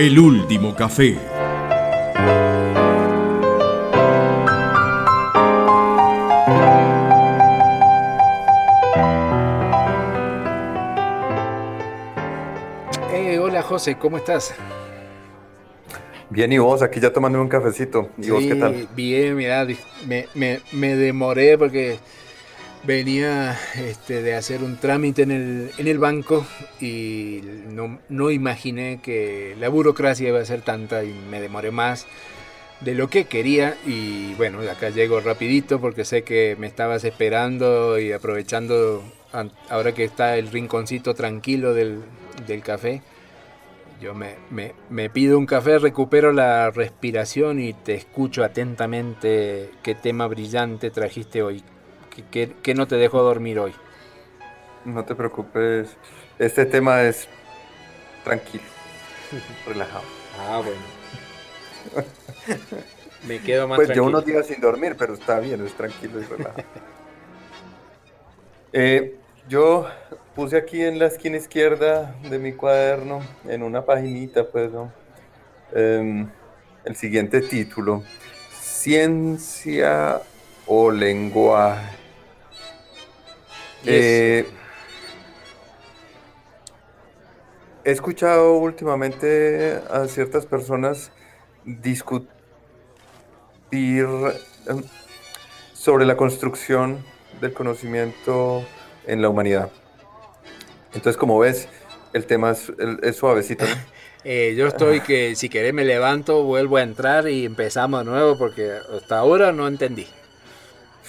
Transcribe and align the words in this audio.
El 0.00 0.18
último 0.18 0.74
café. 0.74 1.18
Eh, 13.12 13.38
hola 13.38 13.60
José, 13.60 13.98
¿cómo 13.98 14.16
estás? 14.16 14.54
Bien, 16.30 16.50
y 16.50 16.56
vos, 16.56 16.80
aquí 16.80 16.98
ya 16.98 17.12
tomando 17.12 17.38
un 17.38 17.48
cafecito. 17.48 18.08
¿Y 18.16 18.30
vos 18.30 18.42
qué 18.42 18.54
tal? 18.54 18.88
Bien, 18.96 19.36
mira, 19.36 19.66
me, 20.06 20.28
me, 20.34 20.60
me 20.72 20.96
demoré 20.96 21.58
porque 21.58 21.98
venía 22.84 23.58
este, 23.76 24.22
de 24.22 24.34
hacer 24.34 24.62
un 24.62 24.76
trámite 24.76 25.22
en 25.22 25.30
el, 25.30 25.70
en 25.76 25.86
el 25.86 25.98
banco 25.98 26.46
y 26.80 27.40
no, 27.68 27.98
no, 28.08 28.30
imaginé 28.30 29.00
que 29.02 29.54
la 29.58 29.68
burocracia 29.68 30.28
iba 30.28 30.40
a 30.40 30.44
ser 30.44 30.62
tanta 30.62 31.04
y 31.04 31.12
me 31.12 31.40
demoré 31.40 31.70
más 31.70 32.06
de 32.80 32.94
lo 32.94 33.10
que 33.10 33.24
quería 33.24 33.76
y 33.86 34.34
bueno, 34.34 34.60
acá 34.60 34.88
llego 34.88 35.20
rapidito 35.20 35.80
porque 35.80 36.04
sé 36.04 36.22
que 36.22 36.56
me 36.58 36.66
estabas 36.66 37.04
esperando 37.04 37.98
y 37.98 38.12
aprovechando 38.12 39.02
ahora 39.68 39.92
que 39.92 40.04
está 40.04 40.36
el 40.36 40.50
rinconcito 40.50 41.14
tranquilo 41.14 41.74
del, 41.74 42.00
del 42.46 42.62
café. 42.62 43.02
Yo 44.00 44.14
me, 44.14 44.36
me, 44.48 44.72
me, 44.88 45.10
pido 45.10 45.36
un 45.36 45.44
café, 45.44 45.78
recupero 45.78 46.32
la 46.32 46.70
respiración 46.70 47.60
y 47.60 47.74
te 47.74 47.94
escucho 47.94 48.42
atentamente 48.42 49.68
qué 49.82 49.94
tema 49.94 50.26
brillante 50.26 50.90
trajiste 50.90 51.42
hoy. 51.42 51.62
¿Qué, 52.10 52.74
no 52.74 52.86
te 52.88 52.96
dejo 52.96 53.22
dormir 53.22 53.58
hoy? 53.58 53.72
No 54.84 55.04
te 55.04 55.14
preocupes. 55.14 55.96
Este 56.38 56.66
tema 56.66 57.02
es 57.02 57.28
tranquilo, 58.24 58.64
relajado. 59.66 60.04
Ah, 60.38 60.62
bueno. 60.64 60.80
Me 63.28 63.38
quedo 63.40 63.68
más 63.68 63.76
pues 63.76 63.88
tranquilo. 63.88 64.06
yo 64.06 64.08
unos 64.08 64.24
días 64.24 64.46
sin 64.46 64.60
dormir, 64.60 64.96
pero 64.98 65.14
está 65.14 65.38
bien, 65.40 65.64
es 65.64 65.74
tranquilo 65.74 66.20
y 66.20 66.24
relajado. 66.24 66.64
eh, 68.72 69.16
yo 69.48 69.86
puse 70.34 70.56
aquí 70.56 70.82
en 70.82 70.98
la 70.98 71.06
esquina 71.06 71.36
izquierda 71.36 72.14
de 72.28 72.38
mi 72.38 72.52
cuaderno, 72.52 73.20
en 73.46 73.62
una 73.62 73.84
paginita, 73.84 74.48
pues, 74.48 74.70
¿no? 74.72 74.90
Eh, 75.74 76.26
el 76.84 76.96
siguiente 76.96 77.42
título. 77.42 78.02
Ciencia 78.58 80.22
o 80.66 80.90
lenguaje. 80.90 81.99
Eh, 83.86 84.46
he 87.84 87.90
escuchado 87.90 88.54
últimamente 88.58 89.80
a 89.90 90.06
ciertas 90.06 90.46
personas 90.46 91.12
discutir 91.64 92.28
em, 93.72 94.82
sobre 95.72 96.04
la 96.04 96.16
construcción 96.16 97.04
del 97.40 97.52
conocimiento 97.52 98.64
en 99.06 99.22
la 99.22 99.28
humanidad. 99.28 99.70
Entonces, 100.92 101.16
como 101.16 101.38
ves, 101.38 101.68
el 102.12 102.26
tema 102.26 102.50
es, 102.50 102.72
es 103.02 103.16
suavecito. 103.16 103.64
¿no? 103.64 103.74
Eh, 104.22 104.54
yo 104.54 104.66
estoy 104.66 105.00
que 105.00 105.34
si 105.34 105.48
querés 105.48 105.72
me 105.72 105.82
levanto, 105.82 106.42
vuelvo 106.42 106.76
a 106.76 106.82
entrar 106.82 107.26
y 107.26 107.46
empezamos 107.46 108.04
de 108.04 108.10
nuevo 108.10 108.36
porque 108.36 108.70
hasta 108.94 109.18
ahora 109.18 109.50
no 109.50 109.66
entendí. 109.66 110.06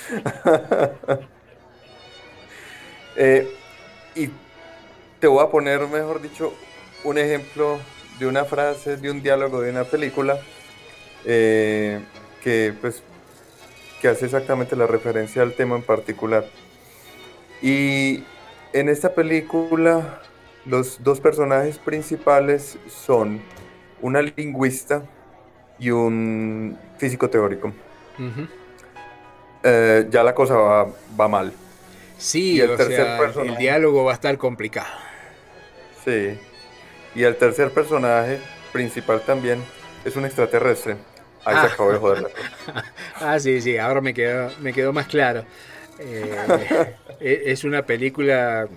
eh, 3.16 3.48
y 4.16 4.30
te 5.20 5.28
voy 5.28 5.44
a 5.44 5.50
poner, 5.50 5.88
mejor 5.88 6.22
dicho, 6.22 6.54
un 7.04 7.18
ejemplo 7.18 7.80
de 8.20 8.28
una 8.28 8.46
frase, 8.46 8.98
de 8.98 9.10
un 9.10 9.22
diálogo 9.22 9.62
de 9.62 9.72
una 9.72 9.84
película 9.84 10.40
eh, 11.26 12.00
que 12.44 12.74
pues 12.80 13.04
que 14.02 14.08
hace 14.08 14.26
exactamente 14.26 14.76
la 14.76 14.88
referencia 14.88 15.44
al 15.44 15.54
tema 15.54 15.76
en 15.76 15.84
particular. 15.84 16.46
Y 17.62 18.24
en 18.74 18.90
esta 18.90 19.14
película 19.14 20.22
los 20.66 21.04
dos 21.04 21.20
personajes 21.20 21.78
principales 21.78 22.78
son 22.88 23.42
una 24.02 24.22
lingüista 24.22 25.04
y 25.80 25.92
un 25.92 26.78
físico 26.98 27.30
teórico. 27.30 27.68
Uh 28.20 28.22
-huh. 28.22 28.48
eh, 29.64 30.08
ya 30.10 30.24
la 30.24 30.34
cosa 30.34 30.56
va, 30.56 30.88
va 31.20 31.28
mal. 31.28 31.54
Sí, 32.22 32.54
y 32.54 32.62
el, 32.62 32.70
o 32.70 32.78
tercer 32.78 33.04
sea, 33.04 33.18
personaje, 33.18 33.50
el 33.50 33.58
diálogo 33.58 34.04
va 34.04 34.12
a 34.12 34.14
estar 34.14 34.38
complicado. 34.38 34.94
Sí. 36.06 36.40
Y 37.16 37.24
el 37.24 37.36
tercer 37.36 37.72
personaje 37.72 38.40
principal 38.72 39.22
también 39.22 39.64
es 40.06 40.16
un 40.16 40.26
extraterrestre. 40.26 40.98
Ahí 41.44 41.56
ah. 41.58 41.68
se 41.68 41.74
acabó 41.74 41.92
de 41.92 41.98
joder 41.98 42.32
ah, 43.16 43.40
sí, 43.40 43.60
sí, 43.60 43.76
ahora 43.80 44.02
me 44.02 44.14
quedó, 44.14 44.52
me 44.60 44.72
quedó 44.72 44.94
más 44.94 45.08
claro. 45.08 45.44
Eh, 45.98 46.96
¿Es 47.20 47.64
una 47.64 47.88
película 47.88 48.68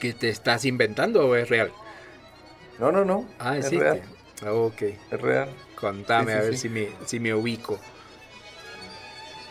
que 0.00 0.14
te 0.14 0.30
estás 0.30 0.64
inventando 0.64 1.28
o 1.28 1.36
es 1.36 1.50
real? 1.50 1.72
No, 2.78 2.90
no, 2.90 3.04
no. 3.04 3.28
Ah, 3.38 3.58
es 3.58 3.70
real. 3.70 4.00
Ok. 4.48 4.82
Es 4.82 5.20
real. 5.20 5.50
Contame 5.74 6.32
Sí, 6.32 6.38
sí, 6.38 6.38
a 6.38 6.42
ver 6.42 6.52
sí. 6.52 6.58
si 6.58 6.68
me, 6.70 6.88
si 7.04 7.20
me 7.20 7.34
ubico. 7.34 7.78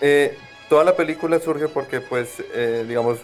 Eh, 0.02 0.36
toda 0.74 0.86
la 0.86 0.96
película 0.96 1.40
surge 1.40 1.68
porque, 1.68 2.02
pues, 2.02 2.44
eh, 2.56 2.84
digamos, 2.88 3.20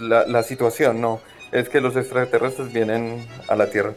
la, 0.00 0.26
la, 0.26 0.42
situación, 0.42 0.98
¿no? 0.98 1.20
Es 1.52 1.68
que 1.68 1.82
los 1.82 1.96
extraterrestres 1.96 2.72
vienen 2.72 3.28
a 3.46 3.54
la 3.56 3.68
Tierra 3.68 3.92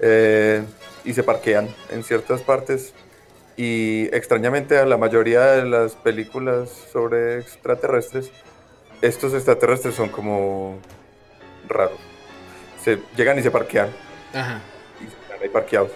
eh, 0.00 0.64
y 1.04 1.12
se 1.12 1.22
parquean 1.22 1.68
en 1.92 2.02
ciertas 2.02 2.40
partes 2.40 2.92
y 3.56 4.08
extrañamente 4.12 4.78
a 4.78 4.84
la 4.84 4.96
mayoría 4.96 5.42
de 5.42 5.64
las 5.64 5.92
películas 5.94 6.70
sobre 6.92 7.38
extraterrestres, 7.38 8.32
estos 9.00 9.32
extraterrestres 9.32 9.94
son 9.94 10.08
como 10.08 10.80
raros. 11.68 12.00
Se 12.82 12.98
llegan 13.16 13.38
y 13.38 13.42
se 13.42 13.52
parquean. 13.52 13.90
Ajá. 14.34 14.60
Y 15.00 15.04
están 15.04 15.40
ahí 15.40 15.48
parqueados. 15.50 15.92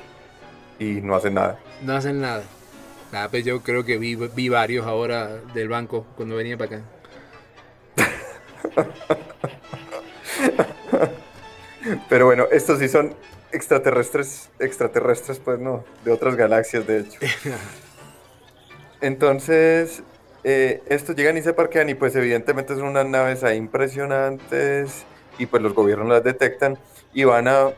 Y 0.78 1.00
no 1.00 1.16
hacen 1.16 1.34
nada. 1.34 1.58
No 1.82 1.97
hacen 1.97 2.20
nada. 2.20 2.44
Ah, 3.12 3.28
pues 3.30 3.44
yo 3.44 3.62
creo 3.62 3.84
que 3.84 3.96
vi, 3.96 4.14
vi 4.16 4.48
varios 4.48 4.86
ahora 4.86 5.38
del 5.54 5.69
banco 5.69 6.06
cuando 6.16 6.36
venía 6.36 6.58
para 6.58 6.76
acá. 6.76 6.84
Pero 12.08 12.26
bueno, 12.26 12.47
estos 12.50 12.78
sí 12.78 12.88
son 12.88 13.14
extraterrestres, 13.52 14.50
extraterrestres, 14.58 15.38
pues 15.38 15.58
no, 15.58 15.84
de 16.04 16.12
otras 16.12 16.36
galaxias, 16.36 16.86
de 16.86 17.00
hecho. 17.00 17.18
Entonces, 19.00 20.02
eh, 20.44 20.82
estos 20.86 21.16
llegan 21.16 21.36
y 21.36 21.42
se 21.42 21.52
parquean 21.52 21.88
y 21.88 21.94
pues 21.94 22.14
evidentemente 22.16 22.74
son 22.74 22.84
unas 22.84 23.06
naves 23.06 23.44
ahí 23.44 23.56
impresionantes 23.56 25.04
y 25.38 25.47
pues 25.47 25.62
los 25.62 25.72
gobiernos 25.72 26.08
las 26.08 26.24
detectan 26.24 26.78
y 27.14 27.24
van 27.24 27.48
a 27.48 27.70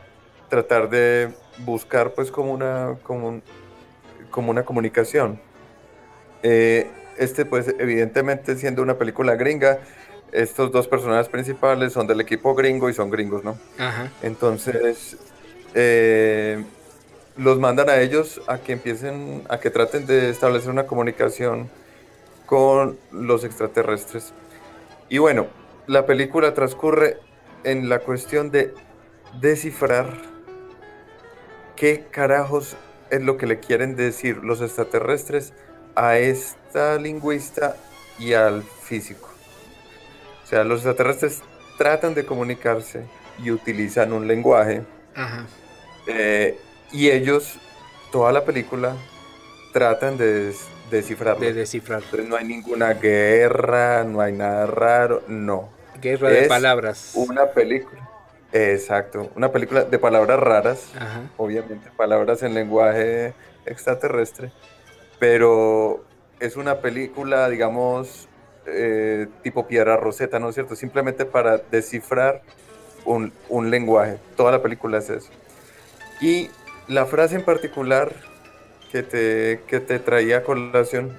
tratar 0.49 0.89
de 0.91 1.33
buscar 1.59 2.13
pues 2.13 2.31
como 2.31 2.53
una, 2.53 2.97
como 3.03 3.29
un, 3.29 3.43
como 4.31 4.51
una 4.51 4.65
comunicación. 4.65 5.41
Eh, 6.43 6.91
este 7.19 7.45
pues 7.45 7.75
evidentemente 7.79 8.57
siendo 8.57 8.83
una 8.83 8.97
película 8.97 9.35
gringa, 9.35 9.81
estos 10.33 10.73
dos 10.73 10.89
personajes 10.89 11.29
principales 11.29 11.93
son 11.93 12.07
del 12.07 12.21
equipo 12.21 12.55
gringo 12.55 12.89
y 12.89 12.95
son 12.95 13.11
gringos, 13.11 13.45
¿no? 13.45 13.59
Ajá. 13.79 14.11
Entonces, 14.23 15.17
eh, 15.75 16.65
los 17.37 17.59
mandan 17.59 17.89
a 17.91 18.01
ellos 18.01 18.41
a 18.47 18.59
que 18.59 18.73
empiecen, 18.73 19.45
a 19.49 19.59
que 19.59 19.71
traten 19.71 20.07
de 20.07 20.31
establecer 20.31 20.71
una 20.71 20.87
comunicación 20.87 21.69
con 22.47 22.99
los 23.13 23.45
extraterrestres. 23.45 24.33
Y 25.09 25.19
bueno, 25.19 25.47
la 25.87 26.07
película 26.07 26.55
transcurre 26.55 27.19
en 27.65 27.89
la 27.89 28.01
cuestión 28.01 28.51
de 28.51 28.75
descifrar 29.41 30.07
qué 31.77 32.07
carajos 32.11 32.77
es 33.11 33.23
lo 33.23 33.37
que 33.37 33.47
le 33.47 33.61
quieren 33.61 33.97
decir 33.97 34.39
los 34.39 34.61
extraterrestres 34.61 35.53
a 35.95 36.19
esta 36.19 36.97
lingüista 36.97 37.77
y 38.19 38.35
al 38.35 38.63
físico. 38.63 39.29
O 40.45 40.47
sea, 40.47 40.65
los 40.65 40.81
extraterrestres 40.81 41.43
tratan 41.79 42.15
de 42.15 42.25
comunicarse 42.25 43.05
y 43.43 43.51
utilizan 43.51 44.13
un 44.13 44.27
lenguaje. 44.27 44.83
Ajá. 45.15 45.47
Eh, 46.07 46.59
y 46.93 47.11
ellos, 47.11 47.59
toda 48.11 48.33
la 48.33 48.45
película, 48.45 48.97
tratan 49.73 50.17
de 50.17 50.47
des 50.47 50.59
descifrarlo. 50.91 51.41
De 51.41 51.53
descifrar. 51.53 52.03
Entonces 52.03 52.29
no 52.29 52.37
hay 52.37 52.45
ninguna 52.45 52.95
guerra, 52.95 54.05
no 54.05 54.21
hay 54.21 54.33
nada 54.33 54.67
raro, 54.67 55.23
no. 55.29 55.69
Guerra 56.01 56.31
de 56.31 56.43
palabras. 56.49 57.13
Una 57.15 57.47
película. 57.47 58.10
Exacto, 58.53 59.31
una 59.37 59.53
película 59.53 59.85
de 59.85 59.99
palabras 59.99 60.41
raras, 60.41 60.93
Ajá. 60.97 61.23
obviamente 61.37 61.89
palabras 61.97 62.43
en 62.43 62.55
lenguaje 62.55 63.33
extraterrestre, 63.65 64.51
pero 65.19 66.05
es 66.41 66.57
una 66.57 66.81
película, 66.81 67.49
digamos, 67.49 68.29
eh, 68.67 69.29
tipo 69.43 69.67
piedra 69.69 69.97
roseta, 69.97 70.39
¿no 70.39 70.49
es 70.49 70.55
cierto? 70.55 70.75
Simplemente 70.75 71.25
para 71.25 71.59
descifrar 71.59 72.43
un, 73.05 73.33
un, 73.49 73.71
lenguaje. 73.71 74.19
Toda 74.37 74.53
la 74.53 74.63
película 74.63 74.99
es 74.99 75.11
eso. 75.11 75.31
Y 76.21 76.51
la 76.89 77.07
frase 77.07 77.37
en 77.37 77.45
particular 77.45 78.13
que 78.91 79.03
te, 79.03 79.61
que 79.67 79.81
te 79.81 79.99
traía 79.99 80.39
a 80.39 80.43
colación 80.43 81.19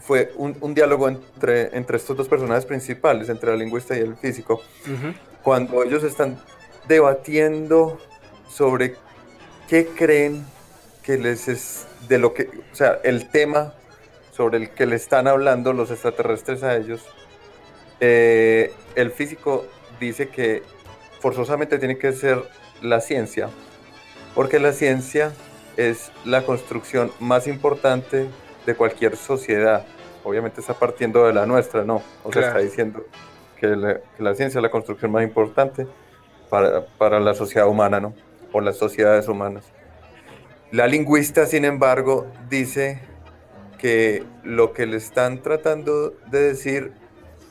fue 0.00 0.32
un, 0.36 0.74
diálogo 0.74 1.08
entre, 1.08 1.76
entre 1.76 1.96
estos 1.96 2.16
dos 2.16 2.28
personajes 2.28 2.66
principales, 2.66 3.28
entre 3.28 3.52
el 3.52 3.58
lingüista 3.60 3.96
y 3.96 4.00
el 4.00 4.16
físico, 4.16 4.62
cuando 5.42 5.82
ellos 5.84 6.02
están 6.02 6.38
debatiendo 6.88 7.98
sobre 8.48 8.96
qué 9.68 9.86
creen 9.86 10.44
que 11.02 11.18
les 11.18 11.48
es 11.48 11.86
de 12.08 12.18
lo 12.18 12.34
que, 12.34 12.50
o 12.72 12.74
sea, 12.74 12.98
el 13.04 13.28
tema 13.28 13.74
sobre 14.32 14.58
el 14.58 14.70
que 14.70 14.86
le 14.86 14.96
están 14.96 15.28
hablando 15.28 15.72
los 15.72 15.90
extraterrestres 15.90 16.62
a 16.62 16.76
ellos, 16.76 17.06
eh, 18.00 18.72
el 18.96 19.12
físico 19.12 19.66
dice 20.00 20.28
que 20.28 20.62
forzosamente 21.20 21.78
tiene 21.78 21.98
que 21.98 22.12
ser 22.12 22.42
la 22.82 23.00
ciencia, 23.00 23.50
porque 24.34 24.58
la 24.58 24.72
ciencia 24.72 25.32
es 25.76 26.10
la 26.24 26.42
construcción 26.42 27.12
más 27.20 27.46
importante 27.46 28.26
de 28.70 28.76
cualquier 28.76 29.16
sociedad. 29.16 29.84
Obviamente 30.24 30.60
está 30.60 30.74
partiendo 30.74 31.26
de 31.26 31.32
la 31.32 31.46
nuestra, 31.46 31.84
¿no? 31.84 32.02
O 32.22 32.32
sea, 32.32 32.48
está 32.48 32.58
diciendo 32.58 33.04
que 33.58 33.66
la, 33.66 34.34
ciencia 34.34 34.58
es 34.58 34.62
la 34.62 34.70
construcción 34.70 35.10
más 35.12 35.22
importante 35.22 35.86
para, 36.48 36.86
para 36.86 37.20
la 37.20 37.34
sociedad 37.34 37.68
humana, 37.68 38.00
¿no? 38.00 38.14
O 38.52 38.60
las 38.60 38.76
sociedades 38.76 39.28
humanas. 39.28 39.64
La 40.70 40.86
lingüista, 40.86 41.46
sin 41.46 41.64
embargo, 41.64 42.26
dice 42.48 43.00
que 43.78 44.24
lo 44.44 44.72
que 44.72 44.86
le 44.86 44.96
están 44.96 45.42
tratando 45.42 46.10
de 46.30 46.40
decir 46.40 46.92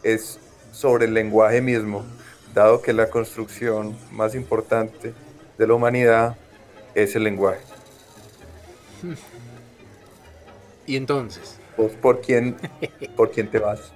es 0.04 0.40
sobre 0.72 1.06
el 1.06 1.14
lenguaje 1.14 1.62
mismo, 1.62 2.06
dado 2.54 2.82
que 2.82 2.94
la 2.94 3.10
construcción 3.10 3.98
más 4.12 4.36
importante 4.36 5.14
de 5.58 5.68
la 5.68 5.74
humanidad 5.74 6.38
es 6.96 7.16
el 7.16 7.24
lenguaje. 7.24 7.62
¿Y 10.90 10.96
entonces? 10.96 11.60
por 12.02 12.20
quién, 12.20 12.58
por 13.16 13.30
quién 13.30 13.48
te 13.48 13.60
vas? 13.60 13.94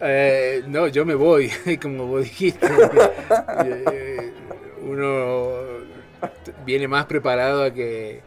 Eh, 0.00 0.62
no, 0.68 0.86
yo 0.86 1.04
me 1.04 1.16
voy, 1.16 1.50
como 1.82 2.06
vos 2.06 2.22
dijiste. 2.22 2.68
Eh, 3.64 4.32
uno 4.86 5.54
viene 6.64 6.86
más 6.86 7.06
preparado 7.06 7.64
a 7.64 7.72
que 7.72 8.20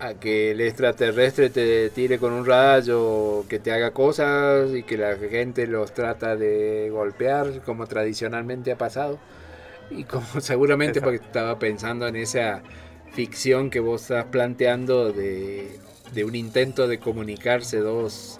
a 0.00 0.12
que 0.12 0.50
el 0.50 0.60
extraterrestre 0.60 1.48
te 1.48 1.88
tire 1.88 2.18
con 2.18 2.34
un 2.34 2.44
rayo, 2.44 3.46
que 3.48 3.58
te 3.58 3.72
haga 3.72 3.92
cosas 3.92 4.74
y 4.74 4.82
que 4.82 4.98
la 4.98 5.16
gente 5.16 5.66
los 5.66 5.94
trata 5.94 6.36
de 6.36 6.90
golpear 6.90 7.62
como 7.64 7.86
tradicionalmente 7.86 8.70
ha 8.70 8.76
pasado. 8.76 9.18
Y 9.90 10.04
como 10.04 10.26
seguramente 10.40 11.00
porque 11.00 11.24
estaba 11.24 11.58
pensando 11.58 12.06
en 12.06 12.16
esa 12.16 12.62
ficción 13.12 13.70
que 13.70 13.80
vos 13.80 14.02
estás 14.02 14.26
planteando 14.26 15.10
de, 15.10 15.78
un 16.24 16.34
intento 16.34 16.88
de 16.88 16.98
comunicarse 16.98 17.78
dos, 17.78 18.38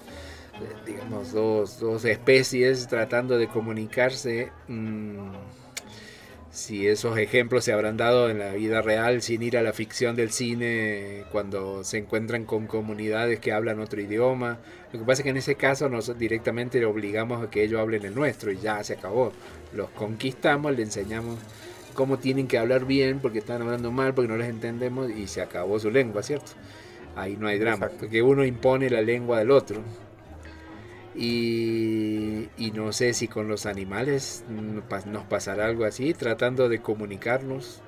digamos, 0.86 1.32
dos, 1.32 1.80
dos 1.80 2.04
especies 2.04 2.86
tratando 2.88 3.38
de 3.38 3.48
comunicarse. 3.48 4.50
Mm, 4.68 5.30
si 6.52 6.86
esos 6.86 7.16
ejemplos 7.16 7.64
se 7.64 7.72
habrán 7.72 7.96
dado 7.96 8.28
en 8.28 8.38
la 8.38 8.52
vida 8.52 8.82
real 8.82 9.22
sin 9.22 9.42
ir 9.42 9.56
a 9.56 9.62
la 9.62 9.72
ficción 9.72 10.16
del 10.16 10.30
cine 10.30 11.24
cuando 11.32 11.82
se 11.82 11.96
encuentran 11.96 12.44
con 12.44 12.66
comunidades 12.66 13.40
que 13.40 13.52
hablan 13.52 13.80
otro 13.80 14.02
idioma. 14.02 14.58
Lo 14.92 14.98
que 14.98 15.06
pasa 15.06 15.22
es 15.22 15.24
que 15.24 15.30
en 15.30 15.38
ese 15.38 15.54
caso 15.54 15.88
nos 15.88 16.16
directamente 16.18 16.84
obligamos 16.84 17.42
a 17.42 17.48
que 17.48 17.64
ellos 17.64 17.80
hablen 17.80 18.04
el 18.04 18.14
nuestro 18.14 18.52
y 18.52 18.58
ya 18.58 18.84
se 18.84 18.92
acabó. 18.92 19.32
Los 19.72 19.88
conquistamos, 19.90 20.72
les 20.72 20.88
enseñamos 20.88 21.38
cómo 21.94 22.18
tienen 22.18 22.46
que 22.48 22.58
hablar 22.58 22.84
bien 22.84 23.20
porque 23.20 23.38
están 23.38 23.62
hablando 23.62 23.90
mal, 23.90 24.12
porque 24.12 24.28
no 24.28 24.36
les 24.36 24.50
entendemos 24.50 25.10
y 25.10 25.28
se 25.28 25.40
acabó 25.40 25.78
su 25.78 25.90
lengua, 25.90 26.22
¿cierto? 26.22 26.52
Ahí 27.16 27.36
no 27.36 27.46
hay 27.46 27.58
drama, 27.58 27.90
porque 27.98 28.22
uno 28.22 28.44
impone 28.44 28.88
la 28.88 29.02
lengua 29.02 29.38
del 29.38 29.50
otro. 29.50 29.82
Y, 31.14 32.48
no 32.74 32.92
sé 32.92 33.12
si 33.12 33.28
con 33.28 33.48
los 33.48 33.66
animales 33.66 34.44
nos 34.48 35.24
pasará 35.24 35.66
algo 35.66 35.84
así, 35.84 36.14
tratando 36.14 36.68
de 36.68 36.80
comunicarnos. 36.80 37.82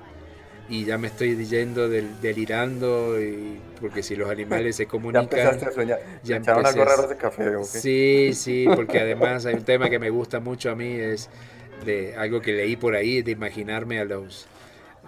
Y 0.67 0.85
ya 0.85 0.97
me 0.97 1.07
estoy 1.07 1.35
yendo 1.45 1.89
del, 1.89 2.19
delirando, 2.21 3.21
y, 3.21 3.59
porque 3.79 4.01
si 4.01 4.15
los 4.15 4.29
animales 4.29 4.75
se 4.75 4.85
comunican... 4.87 5.29
ya 5.29 5.43
empezaste 5.43 5.65
a 5.65 5.71
soñar. 5.71 5.99
Ya 6.23 6.37
echaron 6.37 6.65
algo 6.65 6.85
raro 6.85 7.07
de 7.07 7.15
café. 7.17 7.63
Sí, 7.63 8.31
sí, 8.33 8.65
porque 8.75 8.99
además 8.99 9.45
hay 9.45 9.55
un 9.55 9.63
tema 9.63 9.89
que 9.89 9.99
me 9.99 10.09
gusta 10.09 10.39
mucho 10.39 10.71
a 10.71 10.75
mí, 10.75 10.87
es 10.87 11.29
de 11.85 12.15
algo 12.15 12.41
que 12.41 12.53
leí 12.53 12.75
por 12.75 12.95
ahí, 12.95 13.21
de 13.21 13.31
imaginarme 13.31 13.99
a 13.99 14.05
los... 14.05 14.47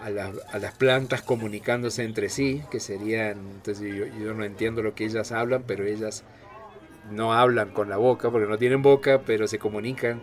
A, 0.00 0.10
las 0.58 0.74
plantas 0.74 1.22
comunicándose 1.22 2.04
entre 2.04 2.28
sí, 2.28 2.62
que 2.70 2.78
serían, 2.78 3.38
entonces 3.54 3.94
yo, 3.94 4.06
yo 4.06 4.32
no 4.32 4.44
entiendo 4.44 4.82
lo 4.82 4.94
que 4.94 5.04
ellas 5.04 5.32
hablan, 5.32 5.64
pero 5.66 5.84
ellas 5.84 6.24
no 7.10 7.32
hablan 7.32 7.70
con 7.70 7.88
la 7.88 7.96
boca 7.96 8.30
porque 8.30 8.48
no 8.48 8.58
tienen 8.58 8.82
boca, 8.82 9.22
pero 9.24 9.48
se 9.48 9.58
comunican. 9.58 10.20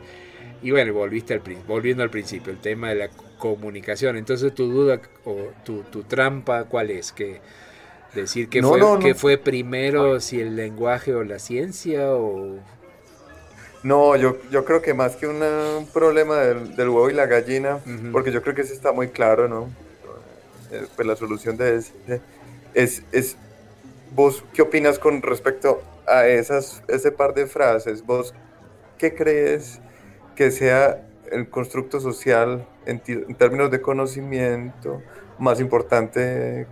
Y 0.62 0.72
bueno, 0.72 0.94
volviste 0.94 1.33
al, 1.33 1.42
volviendo 1.68 2.04
al 2.04 2.10
principio, 2.10 2.51
el 2.51 2.60
tema 2.60 2.89
de 2.89 2.95
la 2.95 3.10
comunicación. 3.38 4.18
Entonces 4.18 4.54
tu 4.54 4.68
duda 4.72 5.01
o 5.25 5.36
tu, 5.63 6.04
trampa, 6.04 6.66
¿cuál 6.66 6.92
es? 6.92 7.12
Que 7.12 7.42
decir 8.13 8.48
que, 8.50 8.63
fue, 8.63 8.80
que 9.00 9.13
fue 9.13 9.38
primero 9.38 10.19
si 10.22 10.39
el 10.39 10.56
lenguaje 10.56 11.13
o 11.13 11.24
la 11.24 11.39
ciencia 11.39 12.13
o... 12.13 12.60
No, 13.86 14.16
yo, 14.16 14.38
yo 14.50 14.66
creo 14.66 14.82
que 14.82 14.96
más 14.96 15.16
que 15.16 15.28
un 15.28 15.88
problema 15.94 16.38
del, 16.38 16.76
del, 16.76 16.90
huevo 16.90 17.08
y 17.12 17.14
la 17.14 17.28
gallina, 17.28 17.78
porque 18.12 18.32
yo 18.32 18.42
creo 18.42 18.56
que 18.56 18.64
eso 18.64 18.74
está 18.74 18.92
muy 18.92 19.10
claro, 19.10 19.48
¿no? 19.48 19.70
Eh, 20.72 20.88
pues 20.96 21.08
la 21.08 21.16
solución 21.16 21.56
de 21.56 21.76
ese 21.76 21.94
es, 22.74 23.04
es, 23.12 23.38
¿vos 24.16 24.44
qué 24.56 24.64
opinas 24.64 24.98
con 24.98 25.22
respecto 25.22 25.84
a 26.08 26.26
esas, 26.26 26.82
ese 26.88 27.12
par 27.12 27.36
de 27.36 27.46
frases, 27.46 28.04
¿vos 28.04 28.34
qué 28.98 29.14
crees 29.14 29.80
que 30.36 30.50
sea 30.50 31.06
el 31.32 31.48
constructo 31.48 32.00
social 32.00 32.66
en, 32.88 33.00
términos 33.36 33.70
de 33.70 33.82
conocimiento 33.82 35.04
más 35.38 35.60
importante 35.60 36.66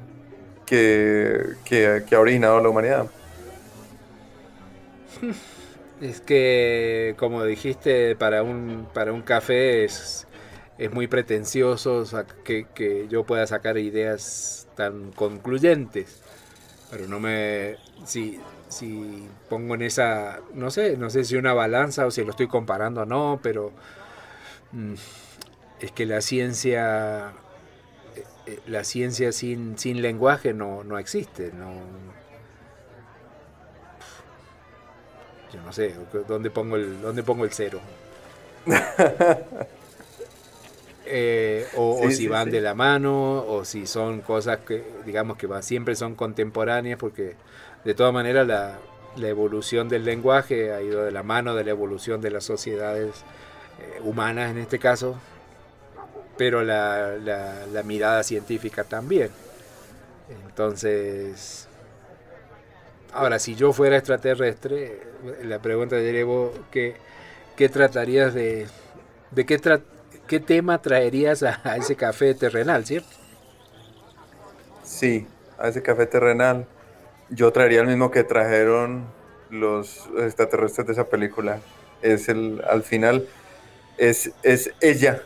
que, 0.65 1.43
que, 1.63 2.15
ha 2.15 2.19
originado 2.19 2.59
la 2.59 2.69
humanidad? 2.69 3.05
Es 6.03 6.19
que, 6.19 7.15
como 7.17 7.45
dijiste, 7.45 8.17
para 8.17 8.43
un, 8.43 8.89
para 8.93 9.13
un 9.13 9.21
café 9.21 9.85
es, 9.85 10.27
es 10.77 10.91
muy 10.91 11.07
pretencioso 11.07 12.03
que, 12.43 12.67
que, 12.75 13.07
yo 13.07 13.23
pueda 13.23 13.47
sacar 13.47 13.77
ideas 13.77 14.67
tan 14.75 15.13
concluyentes. 15.13 16.21
Pero 16.91 17.07
no 17.07 17.21
me... 17.21 17.77
Si, 18.05 18.37
si 18.67 19.29
pongo 19.49 19.75
en 19.75 19.83
esa, 19.83 20.41
no 20.53 20.71
sé, 20.71 20.97
no 20.97 21.09
sé 21.09 21.23
si 21.23 21.37
una 21.37 21.53
balanza 21.53 22.05
o 22.05 22.11
si 22.11 22.21
lo 22.25 22.31
estoy 22.31 22.47
comparando 22.47 23.03
o 23.03 23.05
no, 23.05 23.39
pero 23.41 23.71
mm, 24.73 24.95
es 25.79 25.91
que 25.93 26.05
la 26.05 26.19
ciencia, 26.19 27.31
eh, 28.17 28.23
eh, 28.47 28.59
la 28.67 28.83
ciencia 28.83 29.31
sin, 29.31 29.77
sin 29.77 30.01
lenguaje 30.01 30.53
no, 30.53 30.83
no 30.83 30.99
existe, 30.99 31.53
no, 31.53 31.71
yo 35.53 35.61
no 35.61 35.71
sé, 35.71 35.93
¿dónde 36.27 36.49
pongo 36.49 36.75
el, 36.75 37.01
dónde 37.01 37.23
pongo 37.23 37.45
el 37.45 37.51
cero? 37.51 37.79
Eh, 41.05 41.67
o, 41.75 42.09
si 42.09 42.29
van 42.29 42.49
de 42.49 42.61
la 42.61 42.73
mano, 42.73 43.45
o 43.45 43.65
si 43.65 43.85
son 43.85 44.21
cosas 44.21 44.59
que, 44.59 44.83
digamos, 45.05 45.37
que 45.37 45.49
siempre 45.61 45.95
son 45.95 46.15
contemporáneas, 46.15 46.97
porque 46.97 47.35
de 47.83 47.93
todas 47.93 48.13
maneras, 48.13 48.47
la, 48.47 48.79
evolución 49.17 49.89
del 49.89 50.05
lenguaje 50.05 50.71
ha 50.71 50.81
ido 50.81 51.03
de 51.03 51.11
la 51.11 51.21
mano 51.21 51.53
de 51.53 51.65
la 51.65 51.71
evolución 51.71 52.19
de 52.21 52.31
las 52.31 52.45
sociedades 52.45 53.23
eh, 53.79 53.99
humanas 54.01 54.49
en 54.49 54.57
este 54.57 54.79
caso, 54.79 55.19
pero 56.37 56.63
la, 56.63 57.83
mirada 57.83 58.23
científica 58.23 58.83
también. 58.83 59.29
Entonces, 60.47 61.67
ahora, 63.13 63.39
si 63.39 63.55
yo 63.55 63.73
fuera 63.73 63.97
extraterrestre, 63.97 65.01
la 65.43 65.59
pregunta 65.59 65.95
de 65.95 66.23
vos, 66.23 66.51
¿qué, 66.71 66.95
¿qué 67.55 67.69
tratarías 67.69 68.33
de... 68.33 68.67
¿De 69.31 69.45
qué, 69.45 70.39
tema 70.39 70.81
traerías 70.81 71.43
a, 71.43 71.59
a 71.63 71.77
ese 71.77 71.95
café 71.95 72.33
terrenal, 72.33 72.85
cierto? 72.85 73.09
Sí, 74.83 75.27
a 75.57 75.69
ese 75.69 75.81
café 75.81 76.05
terrenal 76.05 76.67
yo 77.29 77.51
traería 77.51 77.81
el 77.81 77.87
mismo 77.87 78.11
que 78.11 78.23
trajeron 78.23 79.05
los 79.49 80.09
extraterrestres 80.19 80.87
de 80.87 80.93
esa 80.93 81.05
película. 81.05 81.59
Es 82.01 82.29
el, 82.29 82.61
al 82.67 82.83
final, 82.83 83.27
es, 83.97 84.31
es 84.43 84.71
ella 84.81 85.21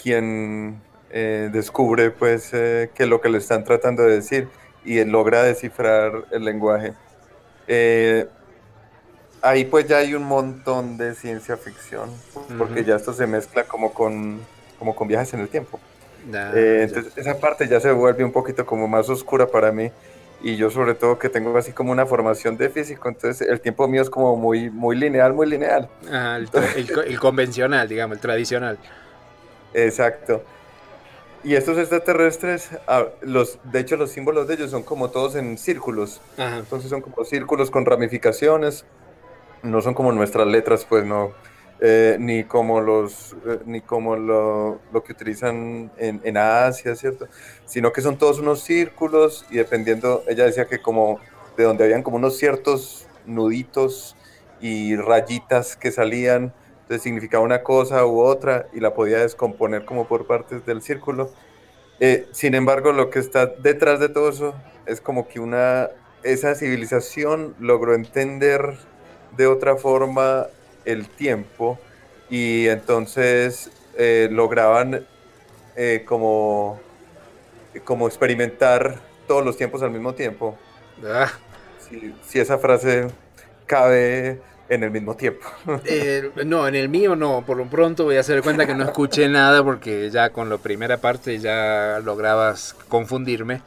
quien 0.00 0.80
eh, 1.10 1.50
descubre 1.52 2.10
pues 2.10 2.50
eh, 2.52 2.90
que 2.94 3.06
lo 3.06 3.20
que 3.20 3.28
le 3.28 3.38
están 3.38 3.64
tratando 3.64 4.04
de 4.04 4.16
decir 4.16 4.48
y 4.84 5.04
logra 5.04 5.42
descifrar 5.42 6.24
el 6.30 6.44
lenguaje. 6.44 6.94
Eh, 7.72 8.26
ahí 9.42 9.64
pues 9.64 9.86
ya 9.86 9.98
hay 9.98 10.14
un 10.14 10.24
montón 10.24 10.96
de 10.96 11.14
ciencia 11.14 11.56
ficción, 11.56 12.10
porque 12.58 12.82
ya 12.82 12.96
esto 12.96 13.12
se 13.12 13.28
mezcla 13.28 13.62
como 13.62 13.94
con, 13.94 14.40
como 14.76 14.96
con 14.96 15.06
viajes 15.06 15.32
en 15.34 15.40
el 15.40 15.48
tiempo. 15.48 15.78
Eh, 16.32 16.86
entonces 16.88 17.16
esa 17.16 17.38
parte 17.38 17.68
ya 17.68 17.78
se 17.78 17.92
vuelve 17.92 18.24
un 18.24 18.32
poquito 18.32 18.66
como 18.66 18.88
más 18.88 19.08
oscura 19.08 19.46
para 19.46 19.70
mí 19.70 19.90
y 20.42 20.56
yo 20.56 20.68
sobre 20.68 20.94
todo 20.94 21.16
que 21.16 21.28
tengo 21.28 21.56
así 21.56 21.70
como 21.70 21.92
una 21.92 22.06
formación 22.06 22.56
de 22.56 22.70
físico, 22.70 23.08
entonces 23.08 23.48
el 23.48 23.60
tiempo 23.60 23.86
mío 23.86 24.02
es 24.02 24.10
como 24.10 24.34
muy, 24.34 24.68
muy 24.68 24.96
lineal, 24.96 25.32
muy 25.32 25.46
lineal. 25.46 25.88
el, 26.74 27.20
convencional, 27.20 27.88
digamos, 27.88 28.16
el 28.16 28.20
tradicional. 28.20 28.78
Exacto. 29.74 30.42
Y 31.42 31.54
estos 31.54 31.78
extraterrestres, 31.78 32.68
los, 33.22 33.58
de 33.64 33.80
hecho 33.80 33.96
los 33.96 34.10
símbolos 34.10 34.46
de 34.46 34.54
ellos 34.54 34.70
son 34.70 34.82
como 34.82 35.10
todos 35.10 35.36
en 35.36 35.56
círculos. 35.56 36.20
Entonces 36.36 36.90
son 36.90 37.00
como 37.00 37.24
círculos 37.24 37.70
con 37.70 37.86
ramificaciones. 37.86 38.84
No 39.62 39.80
son 39.80 39.94
como 39.94 40.12
nuestras 40.12 40.46
letras, 40.46 40.84
pues 40.86 41.04
no. 41.04 41.32
Eh, 41.82 42.18
ni 42.20 42.44
como 42.44 42.82
los 42.82 43.34
eh, 43.46 43.60
ni 43.64 43.80
como 43.80 44.14
lo, 44.14 44.80
lo 44.92 45.02
que 45.02 45.12
utilizan 45.12 45.90
en, 45.96 46.20
en, 46.24 46.36
Asia, 46.36 46.94
¿cierto? 46.94 47.26
Sino 47.64 47.90
que 47.90 48.02
son 48.02 48.18
todos 48.18 48.38
unos 48.38 48.60
círculos 48.60 49.46
y 49.50 49.56
dependiendo, 49.56 50.22
ella 50.28 50.44
decía 50.44 50.66
que 50.66 50.82
como 50.82 51.20
de 51.56 51.64
donde 51.64 51.84
habían 51.84 52.02
como 52.02 52.18
unos 52.18 52.36
ciertos 52.36 53.06
nuditos 53.24 54.14
y 54.60 54.94
rayitas 54.96 55.74
que 55.74 55.90
salían, 55.90 56.52
entonces 56.90 57.04
significaba 57.04 57.44
una 57.44 57.62
cosa 57.62 58.04
u 58.04 58.20
otra 58.20 58.66
y 58.72 58.80
la 58.80 58.94
podía 58.94 59.18
descomponer 59.18 59.84
como 59.84 60.08
por 60.08 60.26
partes 60.26 60.66
del 60.66 60.82
círculo. 60.82 61.30
Eh, 62.00 62.26
sin 62.32 62.56
embargo, 62.56 62.90
lo 62.92 63.10
que 63.10 63.20
está 63.20 63.46
detrás 63.46 64.00
de 64.00 64.08
todo 64.08 64.28
eso 64.28 64.54
es 64.86 65.00
como 65.00 65.28
que 65.28 65.38
una 65.38 65.90
esa 66.24 66.56
civilización 66.56 67.54
logró 67.60 67.94
entender 67.94 68.74
de 69.36 69.46
otra 69.46 69.76
forma 69.76 70.48
el 70.84 71.06
tiempo 71.06 71.78
y 72.28 72.66
entonces 72.66 73.70
eh, 73.96 74.28
lograban 74.28 75.06
eh, 75.76 76.02
como, 76.04 76.80
como 77.84 78.08
experimentar 78.08 78.96
todos 79.28 79.44
los 79.44 79.56
tiempos 79.56 79.80
al 79.84 79.92
mismo 79.92 80.12
tiempo. 80.14 80.58
Ah. 81.06 81.30
Si, 82.26 82.40
esa 82.40 82.58
frase 82.58 83.06
cabe 83.66 84.40
en 84.70 84.84
el 84.84 84.90
mismo 84.90 85.14
tiempo. 85.16 85.46
Eh, 85.84 86.30
no, 86.46 86.66
en 86.66 86.74
el 86.74 86.88
mío 86.88 87.16
no. 87.16 87.44
Por 87.44 87.56
lo 87.56 87.66
pronto 87.66 88.04
voy 88.04 88.16
a 88.16 88.20
hacer 88.20 88.42
cuenta 88.42 88.66
que 88.66 88.74
no 88.74 88.84
escuché 88.84 89.28
nada 89.28 89.62
porque 89.62 90.08
ya 90.10 90.30
con 90.30 90.48
la 90.48 90.58
primera 90.58 90.98
parte 90.98 91.38
ya 91.38 92.00
lograbas 92.02 92.74
confundirme. 92.88 93.60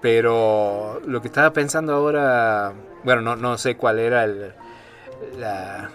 pero 0.00 1.00
lo 1.06 1.20
que 1.20 1.28
estaba 1.28 1.52
pensando 1.52 1.94
ahora, 1.94 2.72
bueno, 3.04 3.22
no, 3.22 3.36
no 3.36 3.58
sé 3.58 3.76
cuál 3.76 3.98
era 3.98 4.24
el, 4.24 4.52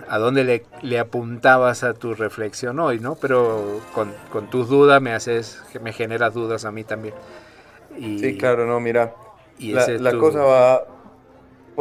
a 0.08 0.18
dónde 0.18 0.64
le, 0.82 1.00
apuntabas 1.00 1.84
a 1.84 1.94
tu 1.94 2.14
reflexión 2.14 2.80
hoy, 2.80 3.00
¿no? 3.00 3.16
Pero 3.16 3.82
con, 3.94 4.50
tus 4.50 4.70
dudas 4.70 5.02
me 5.02 5.14
haces, 5.14 5.64
me 5.82 5.94
generas 5.94 6.34
dudas 6.34 6.66
a 6.66 6.72
mí 6.72 6.84
también. 6.84 7.16
sí, 7.98 8.38
claro, 8.38 8.66
no, 8.66 8.80
mira, 8.80 9.14
la, 9.60 10.18
cosa 10.18 10.42
va 10.42 11.01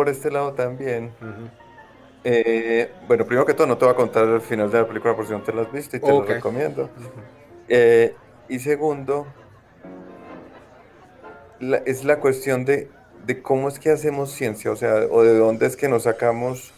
por 0.00 0.08
este 0.08 0.30
lado 0.30 0.54
también. 0.54 1.12
Eh, 2.24 2.90
bueno, 3.06 3.26
primero 3.26 3.44
que 3.44 3.52
todo, 3.52 3.66
no 3.66 3.76
te 3.76 3.84
voy 3.84 3.92
a 3.92 3.96
contar 3.96 4.26
el 4.26 4.40
final 4.40 4.70
de 4.70 4.78
la 4.78 4.86
película 4.88 5.14
por 5.14 5.26
si 5.26 5.32
no 5.32 5.42
te 5.42 5.52
la 5.52 5.62
has 5.62 5.72
visto 5.72 5.96
y 5.96 6.00
te 6.00 6.08
lo 6.08 6.22
recomiendo. 6.22 6.88
Eh, 7.68 8.14
y 8.48 8.58
segundo, 8.58 9.26
es 11.84 12.04
la 12.04 12.18
cuestión 12.18 12.64
de, 12.64 12.88
de 13.26 13.42
cómo 13.42 13.68
es 13.68 13.78
que 13.78 13.90
hacemos 13.90 14.32
ciencia, 14.32 14.70
o 14.70 14.76
sea, 14.76 15.06
o 15.10 15.22
de 15.22 15.36
dónde 15.36 15.66
es 15.66 15.76
que 15.76 15.88
nos 15.88 16.04
sacamos 16.04 16.72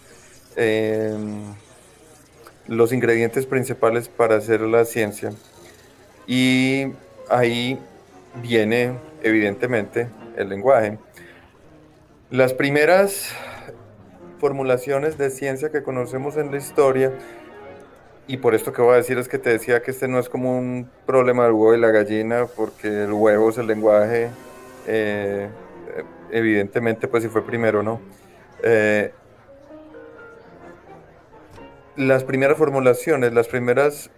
Em, 0.56 1.54
los 2.66 2.92
ingredientes 2.92 3.46
principales 3.46 4.08
para 4.08 4.36
hacer 4.36 4.60
la 4.60 4.84
ciencia. 4.84 5.32
Y 6.26 6.92
ahí 7.28 7.78
viene, 8.40 8.92
evidentemente, 9.22 10.08
el 10.36 10.48
lenguaje. 10.48 10.98
Las 12.32 12.54
primeras 12.54 13.34
formulaciones 14.40 15.18
de 15.18 15.28
ciencia 15.28 15.70
que 15.70 15.82
conocemos 15.82 16.38
en 16.38 16.50
la 16.50 16.56
historia, 16.56 17.12
y 18.26 18.38
por 18.38 18.54
esto 18.54 18.72
que 18.72 18.80
voy 18.80 18.94
a 18.94 18.96
decir 18.96 19.18
es 19.18 19.28
que 19.28 19.36
te 19.36 19.50
decía 19.50 19.82
que 19.82 19.90
este 19.90 20.08
no 20.08 20.18
es 20.18 20.30
como 20.30 20.56
un 20.56 20.88
problema 21.04 21.44
del 21.44 21.52
huevo 21.52 21.74
y 21.74 21.78
la 21.78 21.90
gallina, 21.90 22.46
porque 22.46 23.04
el 23.04 23.12
huevo 23.12 23.50
es 23.50 23.58
el 23.58 23.66
lenguaje, 23.66 24.30
eh, 24.86 25.50
evidentemente, 26.30 27.06
pues 27.06 27.22
si 27.22 27.28
fue 27.28 27.44
primero, 27.44 27.82
¿no? 27.82 28.00
Eh, 28.62 29.12
las 31.96 32.24
primeras 32.24 32.56
formulaciones, 32.56 33.34
las 33.34 33.46
primeras 33.46 34.08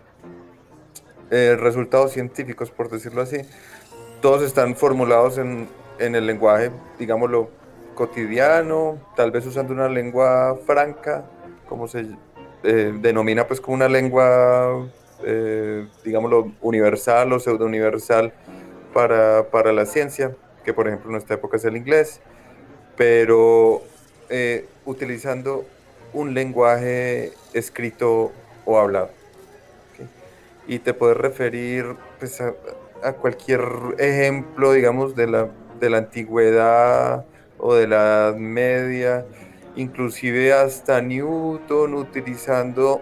eh, 1.33 1.57
resultados 1.59 2.13
científicos, 2.13 2.71
por 2.71 2.89
decirlo 2.91 3.23
así, 3.23 3.39
todos 4.23 4.45
están 4.45 4.77
formulados 4.77 5.37
en, 5.37 5.67
el 5.99 6.27
lenguaje, 6.29 6.71
digámoslo, 6.97 7.64
cotidiano, 7.95 8.99
tal 9.17 9.31
vez 9.31 9.47
usando 9.47 9.73
una 9.73 9.89
lengua 9.89 10.59
franca, 10.67 11.25
como 11.69 11.89
se 11.89 12.07
eh, 12.63 12.93
denomina 13.01 13.47
pues 13.47 13.61
como 13.61 13.75
una 13.75 13.89
lengua, 13.89 14.89
eh, 15.25 15.87
digámoslo, 16.05 16.53
universal 16.61 17.33
o 17.33 17.41
pseudo 17.41 17.65
universal 17.65 18.33
para, 18.93 19.51
para, 19.51 19.73
la 19.73 19.87
ciencia, 19.87 20.35
que 20.65 20.73
por 20.75 20.89
ejemplo 20.89 21.11
en 21.11 21.17
esta 21.17 21.35
época 21.35 21.57
es 21.57 21.65
el 21.65 21.77
inglés, 21.77 22.21
pero 22.97 23.83
utilizando 24.85 25.65
un 26.13 26.35
lenguaje 26.35 27.33
escrito 27.53 28.33
o 28.65 28.79
hablado. 28.79 29.11
Y 30.67 30.79
te 30.79 30.95
puedes 30.95 31.17
referir 31.17 31.97
pues, 32.19 32.41
a, 32.41 33.13
cualquier 33.21 33.63
ejemplo, 33.99 34.73
digamos, 34.73 35.15
de 35.15 35.27
la, 35.27 35.49
de 35.79 35.91
la 35.91 35.99
antigüedad 35.99 37.27
o 37.67 37.75
de 37.75 37.87
la 37.87 37.97
Edad 37.97 38.37
Media, 38.37 39.25
inclusive 39.75 40.53
hasta 40.53 41.01
Newton 41.01 41.95
utilizando 41.95 43.01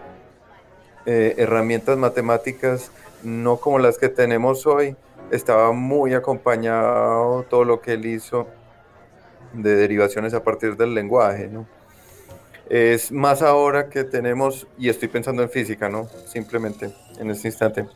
eh, 1.04 1.34
herramientas 1.36 1.98
matemáticas 1.98 2.92
no 3.24 3.56
como 3.56 3.80
las 3.80 3.98
que 3.98 4.08
tenemos 4.08 4.64
hoy, 4.68 4.94
estaba 5.32 5.72
muy 5.72 6.14
acompañado 6.14 7.42
todo 7.50 7.64
lo 7.64 7.80
que 7.80 7.94
él 7.94 8.06
hizo 8.06 8.46
de 9.52 9.74
derivaciones 9.74 10.32
a 10.32 10.44
partir 10.44 10.76
del 10.76 10.94
lenguaje, 10.94 11.48
¿no? 11.48 11.66
Es 12.70 13.10
más 13.10 13.42
ahora 13.42 13.88
que 13.88 14.04
tenemos, 14.04 14.68
y 14.78 14.88
estoy 14.88 15.08
pensando 15.08 15.42
en 15.42 15.50
física, 15.50 15.88
¿no? 15.88 16.08
Simplemente 16.26 16.94
en 17.18 17.32
este 17.32 17.48
instante. 17.48 17.86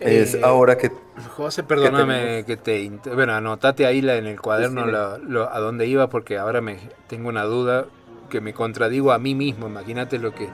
Es 0.00 0.34
eh, 0.34 0.40
ahora 0.42 0.76
que... 0.78 0.90
José, 1.36 1.62
perdóname 1.62 2.44
que, 2.46 2.56
te... 2.56 2.90
Bueno, 3.14 3.34
anotate 3.34 3.86
ahí 3.86 3.98
en 3.98 4.26
el 4.26 4.40
cuaderno 4.40 4.82
a 4.82 5.60
dónde 5.60 5.86
iba 5.86 6.08
porque 6.08 6.38
ahora 6.38 6.60
me 6.60 6.78
tengo 7.06 7.28
una 7.28 7.44
duda 7.44 7.86
que 8.30 8.40
me 8.40 8.54
contradigo 8.54 9.12
a 9.12 9.18
mí 9.18 9.34
mismo. 9.34 9.66
Imagínate 9.66 10.18
lo 10.18 10.34
que, 10.34 10.48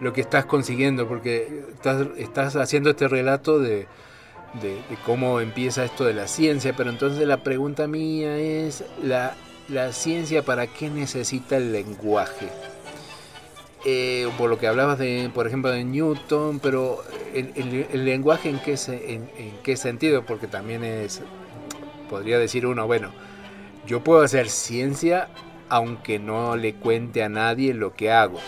lo 0.00 0.12
que 0.12 0.20
estás 0.20 0.44
consiguiendo 0.44 1.08
porque 1.08 1.64
estás, 1.72 2.06
estás 2.16 2.56
haciendo 2.56 2.90
este 2.90 3.08
relato 3.08 3.58
de, 3.58 3.86
de, 4.60 4.78
cómo 5.06 5.40
empieza 5.40 5.84
esto 5.84 6.04
de 6.04 6.14
la 6.14 6.28
ciencia, 6.28 6.74
pero 6.76 6.90
entonces 6.90 7.26
la 7.26 7.42
pregunta 7.42 7.86
mía 7.86 8.36
es, 8.36 8.84
la 9.02 9.34
la 9.68 9.92
ciencia 9.92 10.42
para 10.42 10.66
qué 10.66 10.90
necesita 10.90 11.56
el 11.56 11.72
lenguaje. 11.72 12.48
Eh, 13.84 14.28
por 14.38 14.48
lo 14.48 14.58
que 14.58 14.68
hablabas 14.68 14.98
de, 14.98 15.28
por 15.34 15.48
ejemplo, 15.48 15.70
de 15.70 15.84
Newton, 15.84 16.60
pero 16.60 17.02
el, 17.34 18.04
lenguaje 18.04 18.48
en 18.48 18.60
qué, 18.60 18.76
en, 18.86 19.28
qué 19.64 19.76
sentido, 19.76 20.24
porque 20.24 20.46
también 20.46 20.84
es, 20.84 21.20
podría 22.08 22.38
decir 22.38 22.64
uno, 22.64 22.86
bueno, 22.86 23.10
yo 23.84 24.04
puedo 24.04 24.22
hacer 24.22 24.48
ciencia 24.48 25.28
aunque 25.68 26.18
no 26.18 26.54
le 26.56 26.74
cuente 26.74 27.24
a 27.24 27.28
nadie 27.28 27.74
lo 27.74 27.94
que 27.94 28.12
hago, 28.12 28.38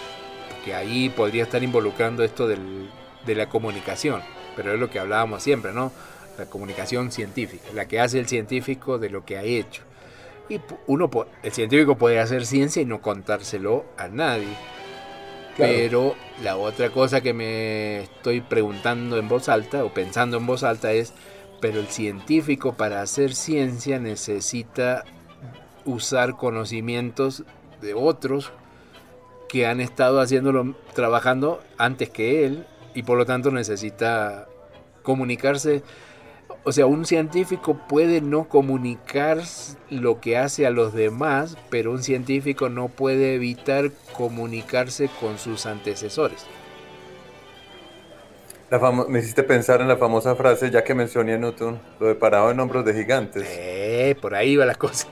porque 0.50 0.75
ahí 0.75 1.09
podría 1.09 1.43
estar 1.43 1.62
involucrando 1.62 2.23
esto 2.23 2.47
de 2.47 3.35
la 3.35 3.49
comunicación, 3.49 4.21
pero 4.55 4.75
es 4.75 4.79
lo 4.79 4.91
que 4.91 5.00
hablábamos 5.00 5.43
siempre, 5.43 5.73
¿no? 5.73 5.91
La 6.38 6.47
comunicación 6.47 7.11
científica, 7.11 7.64
la 7.75 7.88
que 7.88 7.99
hace 7.99 8.21
el 8.21 8.29
científico 8.29 8.99
de 8.99 9.11
lo 9.11 9.25
que 9.25 9.38
ha 9.38 9.43
hecho. 9.43 9.83
Y 10.49 10.61
uno, 10.87 11.11
el 11.43 11.53
científico 11.53 11.97
puede 11.97 12.21
hacer 12.21 12.45
ciencia 12.45 12.83
y 12.83 12.85
no 12.85 13.00
contárselo 13.00 13.87
a 13.97 14.09
nadie. 14.09 14.55
Pero 15.57 16.17
la 16.43 16.57
otra 16.57 16.91
cosa 16.91 17.21
que 17.21 17.33
me 17.33 18.03
estoy 18.03 18.41
preguntando 18.41 19.19
en 19.19 19.29
voz 19.29 19.49
alta 19.49 19.85
o 19.85 19.95
pensando 19.95 20.37
en 20.37 20.47
voz 20.47 20.65
alta 20.65 20.93
es, 20.93 21.13
pero 21.61 21.81
el 21.81 21.87
científico 21.87 22.75
para 22.75 23.03
hacer 23.03 23.35
ciencia 23.35 23.99
necesita 23.99 25.05
usar 25.85 26.37
conocimientos 26.37 27.45
de 27.81 27.95
otros 27.95 28.53
que 29.49 29.67
han 29.67 29.81
estado 29.81 30.21
haciéndolo, 30.21 30.75
trabajando 30.95 31.63
antes 31.79 32.11
que 32.11 32.45
él 32.45 32.67
y 32.95 33.05
por 33.05 33.19
lo 33.19 33.27
tanto 33.27 33.51
necesita 33.51 34.49
comunicarse 35.03 35.83
o 36.64 36.73
sea, 36.73 36.87
un 36.87 37.04
científico 37.04 37.75
puede 37.75 38.23
no 38.23 38.44
comunicar 38.44 39.38
lo 39.90 40.21
que 40.21 40.38
hace 40.38 40.66
a 40.66 40.71
los 40.71 40.94
demás, 40.94 41.59
pero 41.68 41.92
un 41.92 42.02
científico 42.02 42.71
no 42.71 42.88
puede 42.88 43.35
evitar 43.35 43.90
comunicarse 44.16 45.11
con 45.21 45.38
sus 45.38 45.66
antecesores. 45.66 46.47
me 49.09 49.18
hiciste 49.18 49.42
pensar 49.42 49.83
en 49.83 49.88
la 49.88 49.99
famosa 49.99 50.35
frase, 50.37 50.71
ya 50.71 50.83
que 50.83 50.94
mencioné 50.94 51.35
a 51.35 51.38
Newton, 51.38 51.78
lo 52.00 52.06
de 52.06 52.14
parado 52.14 52.50
en 52.50 52.59
hombros 52.59 52.85
de 52.87 52.94
gigantes. 52.94 53.44
Eh, 53.47 54.16
por 54.21 54.35
ahí 54.35 54.56
va 54.56 54.64
las 54.64 54.78
cosas. 54.78 55.06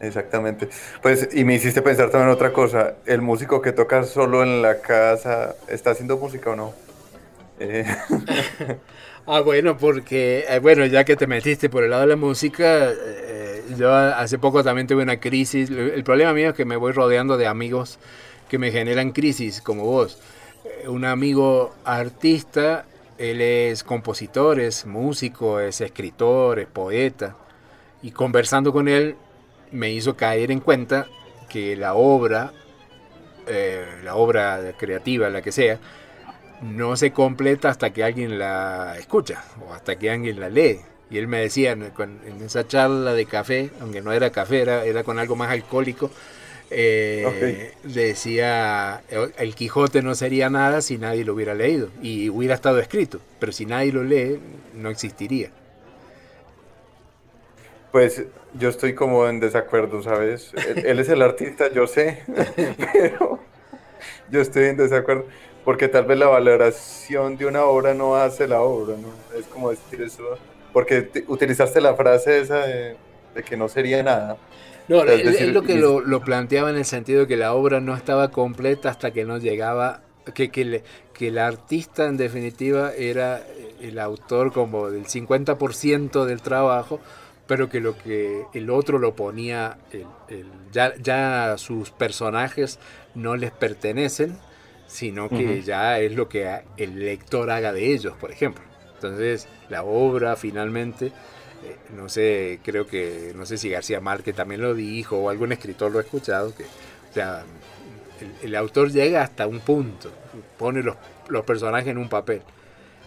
Exactamente. 0.00 0.68
Pues, 1.02 1.28
y 1.32 1.44
me 1.44 1.54
hiciste 1.54 1.82
pensar 1.82 2.10
también 2.10 2.30
otra 2.30 2.52
cosa. 2.52 2.96
¿El 3.06 3.22
músico 3.22 3.62
que 3.62 3.70
toca 3.70 4.02
solo 4.02 4.42
en 4.42 4.60
la 4.60 4.80
casa 4.80 5.54
está 5.68 5.92
haciendo 5.92 6.18
música 6.18 6.50
o 6.50 6.56
no? 6.56 6.74
Eh. 7.60 7.86
ah, 9.26 9.40
bueno, 9.40 9.76
porque, 9.76 10.44
eh, 10.48 10.58
bueno, 10.58 10.86
ya 10.86 11.04
que 11.04 11.16
te 11.16 11.26
metiste 11.26 11.68
por 11.68 11.84
el 11.84 11.90
lado 11.90 12.02
de 12.02 12.08
la 12.08 12.16
música, 12.16 12.90
eh, 12.90 13.62
yo 13.78 13.92
hace 13.92 14.38
poco 14.38 14.62
también 14.62 14.86
tuve 14.86 15.02
una 15.02 15.20
crisis. 15.20 15.70
El 15.70 16.04
problema 16.04 16.32
mío 16.32 16.50
es 16.50 16.54
que 16.54 16.64
me 16.64 16.76
voy 16.76 16.92
rodeando 16.92 17.36
de 17.36 17.46
amigos 17.46 17.98
que 18.48 18.58
me 18.58 18.70
generan 18.70 19.12
crisis, 19.12 19.60
como 19.60 19.84
vos. 19.84 20.18
Un 20.86 21.04
amigo 21.04 21.74
artista, 21.84 22.84
él 23.18 23.40
es 23.40 23.84
compositor, 23.84 24.60
es 24.60 24.86
músico, 24.86 25.60
es 25.60 25.80
escritor, 25.80 26.58
es 26.58 26.66
poeta. 26.66 27.36
Y 28.02 28.10
conversando 28.10 28.72
con 28.72 28.88
él, 28.88 29.16
me 29.72 29.90
hizo 29.90 30.16
caer 30.16 30.50
en 30.50 30.60
cuenta 30.60 31.06
que 31.48 31.76
la 31.76 31.94
obra, 31.94 32.52
eh, 33.46 33.84
la 34.04 34.16
obra 34.16 34.74
creativa, 34.76 35.28
la 35.30 35.42
que 35.42 35.52
sea, 35.52 35.78
no 36.62 36.96
se 36.96 37.12
completa 37.12 37.68
hasta 37.68 37.90
que 37.90 38.04
alguien 38.04 38.38
la 38.38 38.96
escucha 38.98 39.44
o 39.66 39.72
hasta 39.72 39.96
que 39.98 40.10
alguien 40.10 40.40
la 40.40 40.48
lee. 40.48 40.80
Y 41.10 41.18
él 41.18 41.28
me 41.28 41.40
decía 41.40 41.72
en, 41.72 41.92
esa 42.44 42.66
charla 42.66 43.12
de 43.12 43.26
café, 43.26 43.70
aunque 43.80 44.00
no 44.00 44.12
era 44.12 44.30
café, 44.30 44.62
era, 44.62 45.04
con 45.04 45.18
algo 45.18 45.36
más 45.36 45.50
alcohólico, 45.50 46.10
eh, 46.70 47.72
decía, 47.84 49.02
el 49.38 49.54
Quijote 49.54 50.02
no 50.02 50.14
sería 50.14 50.50
nada 50.50 50.80
si 50.80 50.98
nadie 50.98 51.24
lo 51.24 51.34
hubiera 51.34 51.54
leído 51.54 51.90
y 52.02 52.30
hubiera 52.30 52.54
estado 52.54 52.80
escrito, 52.80 53.20
pero 53.38 53.52
si 53.52 53.66
nadie 53.66 53.92
lo 53.92 54.02
lee, 54.02 54.40
no 54.74 54.90
existiría. 54.90 55.50
Pues 57.92 58.24
yo 58.54 58.70
estoy 58.70 58.94
como 58.94 59.28
en 59.28 59.38
desacuerdo, 59.38 60.02
¿sabes? 60.02 60.52
Él, 60.76 60.98
es 60.98 61.08
el 61.08 61.22
artista, 61.22 61.70
yo 61.72 61.86
sé, 61.86 62.22
pero 62.92 63.38
yo 64.30 64.40
estoy 64.40 64.64
en 64.64 64.78
desacuerdo 64.78 65.26
porque 65.64 65.88
tal 65.88 66.04
vez 66.04 66.18
la 66.18 66.26
valoración 66.26 67.36
de 67.36 67.46
una 67.46 67.64
obra 67.64 67.94
no 67.94 68.16
hace 68.16 68.46
la 68.46 68.60
obra, 68.60 68.96
¿no? 68.96 69.38
Es 69.38 69.46
como 69.46 69.70
decir 69.70 70.02
eso, 70.02 70.22
porque 70.72 71.24
utilizaste 71.26 71.80
la 71.80 71.94
frase 71.94 72.40
esa 72.40 72.66
de, 72.66 72.96
que 73.46 73.56
no 73.56 73.68
sería 73.68 74.02
nada. 74.02 74.36
No, 74.86 75.02
es 75.02 75.48
lo 75.48 75.62
que 75.62 75.76
lo, 75.76 76.20
planteaba 76.20 76.68
en 76.68 76.76
el 76.76 76.84
sentido 76.84 77.22
de 77.22 77.26
que 77.26 77.38
la 77.38 77.54
obra 77.54 77.80
no 77.80 77.96
estaba 77.96 78.30
completa 78.30 78.90
hasta 78.90 79.12
que 79.12 79.24
no 79.24 79.38
llegaba, 79.38 80.02
que, 80.34 80.50
que, 80.50 80.82
que 81.14 81.28
el 81.28 81.38
artista 81.38 82.06
en 82.06 82.18
definitiva 82.18 82.92
era 82.92 83.42
el 83.80 83.98
autor 83.98 84.52
como 84.52 84.90
del 84.90 85.06
50% 85.06 86.26
del 86.26 86.42
trabajo, 86.42 87.00
pero 87.46 87.70
que 87.70 87.80
lo 87.80 87.96
que 87.96 88.44
el 88.52 88.68
otro 88.68 88.98
lo 88.98 89.14
ponía, 89.14 89.78
ya, 90.72 90.94
ya 91.00 91.54
sus 91.56 91.90
personajes 91.90 92.78
no 93.14 93.36
les 93.36 93.52
pertenecen, 93.52 94.38
sino 94.86 95.28
que 95.28 95.62
ya 95.62 95.98
es 96.00 96.14
lo 96.14 96.28
que 96.28 96.60
el 96.76 96.98
lector 96.98 97.50
haga 97.50 97.72
de 97.72 97.92
ellos, 97.92 98.14
por 98.20 98.30
ejemplo. 98.30 98.64
Entonces, 98.94 99.48
la 99.68 99.82
obra 99.82 100.36
finalmente, 100.36 101.06
eh, 101.06 101.76
no 101.94 102.08
sé, 102.08 102.60
creo 102.62 102.86
que, 102.86 103.32
no 103.34 103.44
sé 103.46 103.58
si 103.58 103.68
García 103.70 104.00
Márquez 104.00 104.34
también 104.34 104.62
lo 104.62 104.74
dijo 104.74 105.18
o 105.18 105.30
algún 105.30 105.52
escritor 105.52 105.92
lo 105.92 105.98
ha 105.98 106.02
escuchado, 106.02 106.54
que, 106.54 106.64
o 106.64 107.12
sea, 107.12 107.44
el, 108.42 108.54
autor 108.54 108.90
llega 108.92 109.22
hasta 109.22 109.46
un 109.46 109.60
punto, 109.60 110.10
pone 110.58 110.82
los, 110.82 110.96
los 111.28 111.44
personajes 111.44 111.88
en 111.88 111.98
un 111.98 112.08
papel. 112.08 112.42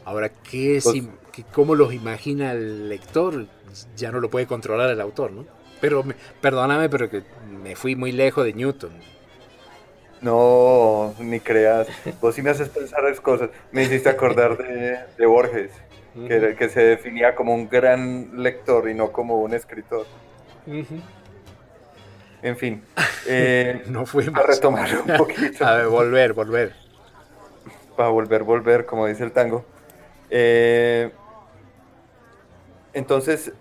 Ahora, 0.05 0.29
¿qué, 0.29 0.79
pues 0.83 1.03
¿cómo 1.53 1.75
los 1.75 1.93
imagina 1.93 2.51
el 2.51 2.89
lector? 2.89 3.47
ya 3.95 4.11
no 4.11 4.19
lo 4.19 4.29
puede 4.29 4.47
controlar 4.47 4.89
el 4.89 5.01
autor, 5.01 5.31
¿no? 5.31 5.45
Pero 5.81 6.03
perdóname, 6.41 6.89
pero 6.89 7.09
que 7.09 7.23
me 7.63 7.75
fui 7.75 7.95
muy 7.95 8.11
lejos 8.11 8.45
de 8.45 8.53
Newton. 8.53 8.91
No, 10.21 11.13
ni 11.19 11.39
creas. 11.39 11.87
Vos 12.21 12.35
sí 12.35 12.41
me 12.41 12.49
haces 12.49 12.69
pensar 12.69 13.03
las 13.03 13.21
cosas. 13.21 13.49
Me 13.71 13.83
hiciste 13.83 14.09
acordar 14.09 14.57
de, 14.57 15.25
Borges, 15.25 15.71
que, 16.27 16.55
que, 16.57 16.69
se 16.69 16.81
definía 16.81 17.35
como 17.35 17.53
un 17.53 17.69
gran 17.69 18.41
lector 18.41 18.89
y 18.89 18.93
no 18.93 19.11
como 19.11 19.41
un 19.41 19.53
escritor. 19.53 20.05
En 22.41 22.57
fin. 22.57 22.83
Eh, 23.29 23.83
no 23.87 24.05
fue 24.05 24.23
A 24.33 24.41
retomar 24.41 24.89
un 25.05 25.17
poquito. 25.17 25.65
A 25.65 25.75
ver, 25.75 25.87
volver, 25.87 26.31
volver. 26.31 26.73
Para 27.97 28.07
volver, 28.07 28.43
volver, 28.43 28.85
como 28.85 29.05
dice 29.05 29.25
el 29.25 29.33
tango. 29.33 29.65
Eh, 30.29 31.11
entonces, 32.93 33.51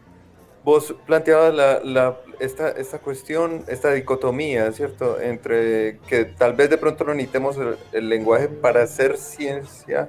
vos 0.63 0.95
planteabas 1.05 1.53
la, 1.83 2.17
esta, 2.39 2.71
esta, 2.71 2.99
cuestión, 2.99 3.65
esta 3.69 3.93
dicotomía, 3.93 4.71
¿cierto? 4.73 5.21
Entre 5.21 5.99
que 6.09 6.25
tal 6.25 6.53
vez 6.55 6.71
de 6.71 6.79
pronto 6.79 7.05
no 7.05 7.15
necesitemos 7.15 7.57
el, 7.93 8.09
lenguaje 8.09 8.49
para 8.49 8.83
hacer 8.83 9.17
ciencia. 9.17 10.09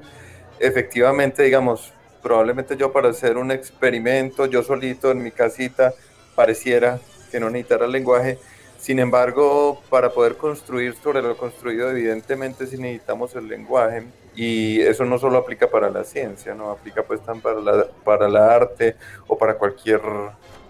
Efectivamente, 0.60 1.44
digamos, 1.44 1.94
probablemente 2.22 2.76
yo 2.78 2.92
para 2.92 3.10
hacer 3.10 3.38
un 3.38 3.52
experimento, 3.52 4.46
yo 4.46 4.64
solito 4.64 5.12
en 5.12 5.24
mi 5.24 5.32
casita, 5.32 5.94
pareciera 6.36 7.00
que 7.32 7.40
no 7.40 7.50
necesitara 7.50 7.86
el 7.86 7.92
lenguaje. 7.92 8.38
Sin 8.80 9.00
embargo, 9.00 9.82
para 9.90 10.12
poder 10.12 10.38
construir 10.38 10.96
sobre 10.96 11.22
lo 11.22 11.36
construido, 11.36 11.90
evidentemente 11.90 12.68
sí 12.68 12.78
necesitamos 12.78 13.36
el 13.36 13.48
lenguaje. 13.48 14.04
Y 14.36 14.82
eso 14.82 15.04
no 15.04 15.18
solo 15.18 15.40
aplica 15.40 15.68
para 15.68 15.90
la 15.90 16.04
ciencia, 16.04 16.54
no 16.54 16.70
aplica 16.70 17.02
pues 17.02 17.22
tan 17.22 17.42
para 17.42 17.60
la, 17.60 17.88
para 18.04 18.30
la 18.30 18.54
arte 18.54 18.96
o 19.26 19.36
para 19.36 19.56
cualquier, 19.56 20.00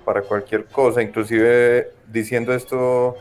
para 0.07 0.21
cualquier 0.21 0.63
cosa. 0.67 1.01
Inclusive 1.01 1.91
diciendo 2.09 2.53
esto, 2.53 3.17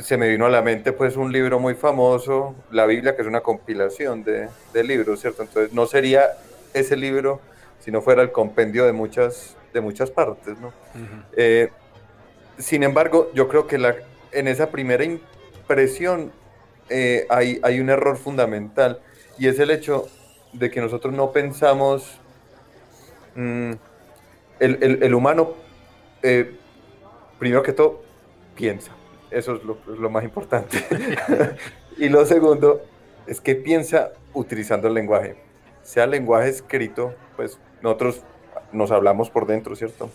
se 0.00 0.16
me 0.16 0.30
vino 0.30 0.46
a 0.46 0.48
la 0.48 0.62
mente 0.62 0.94
pues 0.94 1.14
un 1.14 1.30
libro 1.30 1.60
muy 1.60 1.74
famoso, 1.74 2.54
la 2.70 2.86
Biblia, 2.86 3.14
que 3.14 3.20
es 3.20 3.28
una 3.28 3.42
compilación 3.42 4.24
de, 4.24 4.48
de 4.72 4.82
libros, 4.82 5.20
¿cierto? 5.20 5.42
Entonces 5.42 5.74
no 5.74 5.84
sería 5.84 6.30
ese 6.72 6.96
libro 6.96 7.42
si 7.80 7.90
no 7.90 8.00
fuera 8.00 8.22
el 8.22 8.32
compendio 8.32 8.86
de 8.86 8.94
muchas, 8.94 9.58
de 9.74 9.82
muchas 9.82 10.10
partes, 10.10 10.58
¿no? 10.58 10.72
Eh, 11.36 11.68
sin 12.56 12.82
embargo, 12.82 13.30
yo 13.34 13.46
creo 13.48 13.66
que 13.66 13.76
la, 13.76 13.94
en 14.32 14.48
esa 14.48 14.70
primera 14.70 15.04
impresión 15.04 16.32
eh, 16.88 17.26
hay, 17.28 17.60
hay 17.62 17.78
un 17.78 17.90
error 17.90 18.16
fundamental 18.16 19.00
y 19.36 19.48
es 19.48 19.58
el 19.58 19.70
hecho 19.70 20.06
de 20.54 20.70
que 20.70 20.80
nosotros 20.80 21.12
no 21.12 21.30
pensamos, 21.30 22.18
mm, 23.34 23.72
el, 24.60 25.14
humano, 25.14 25.63
eh, 26.24 26.56
primero 27.38 27.62
que 27.62 27.74
todo, 27.74 28.02
piensa, 28.54 28.92
eso 29.30 29.56
es 29.56 29.62
lo, 29.62 30.08
más 30.10 30.24
importante. 30.24 30.78
y 31.98 32.08
lo 32.08 32.24
segundo 32.24 32.80
es 33.26 33.42
que 33.42 33.54
piensa 33.54 34.12
utilizando 34.32 34.88
el 34.88 34.94
lenguaje, 34.94 35.36
sea 35.82 36.06
lenguaje 36.06 36.48
escrito, 36.48 37.14
pues 37.36 37.58
nosotros 37.82 38.22
nos 38.72 38.90
hablamos 38.90 39.28
por 39.28 39.46
dentro, 39.46 39.76
¿cierto? 39.76 40.08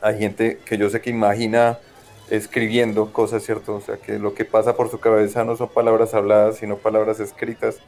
Hay 0.00 0.20
gente 0.20 0.60
que 0.64 0.78
yo 0.78 0.88
sé 0.88 1.00
que 1.00 1.10
imagina 1.10 1.80
escribiendo 2.30 3.12
cosas, 3.12 3.42
¿cierto? 3.42 3.74
O 3.74 3.80
sea, 3.80 3.96
que 3.96 4.20
lo 4.20 4.34
que 4.34 4.44
pasa 4.44 4.76
por 4.76 4.88
su 4.88 5.00
cabeza 5.00 5.42
no 5.42 5.56
son 5.56 5.68
palabras 5.68 6.14
habladas, 6.14 6.58
sino 6.58 6.76
palabras 6.76 7.18
escritas. 7.18 7.78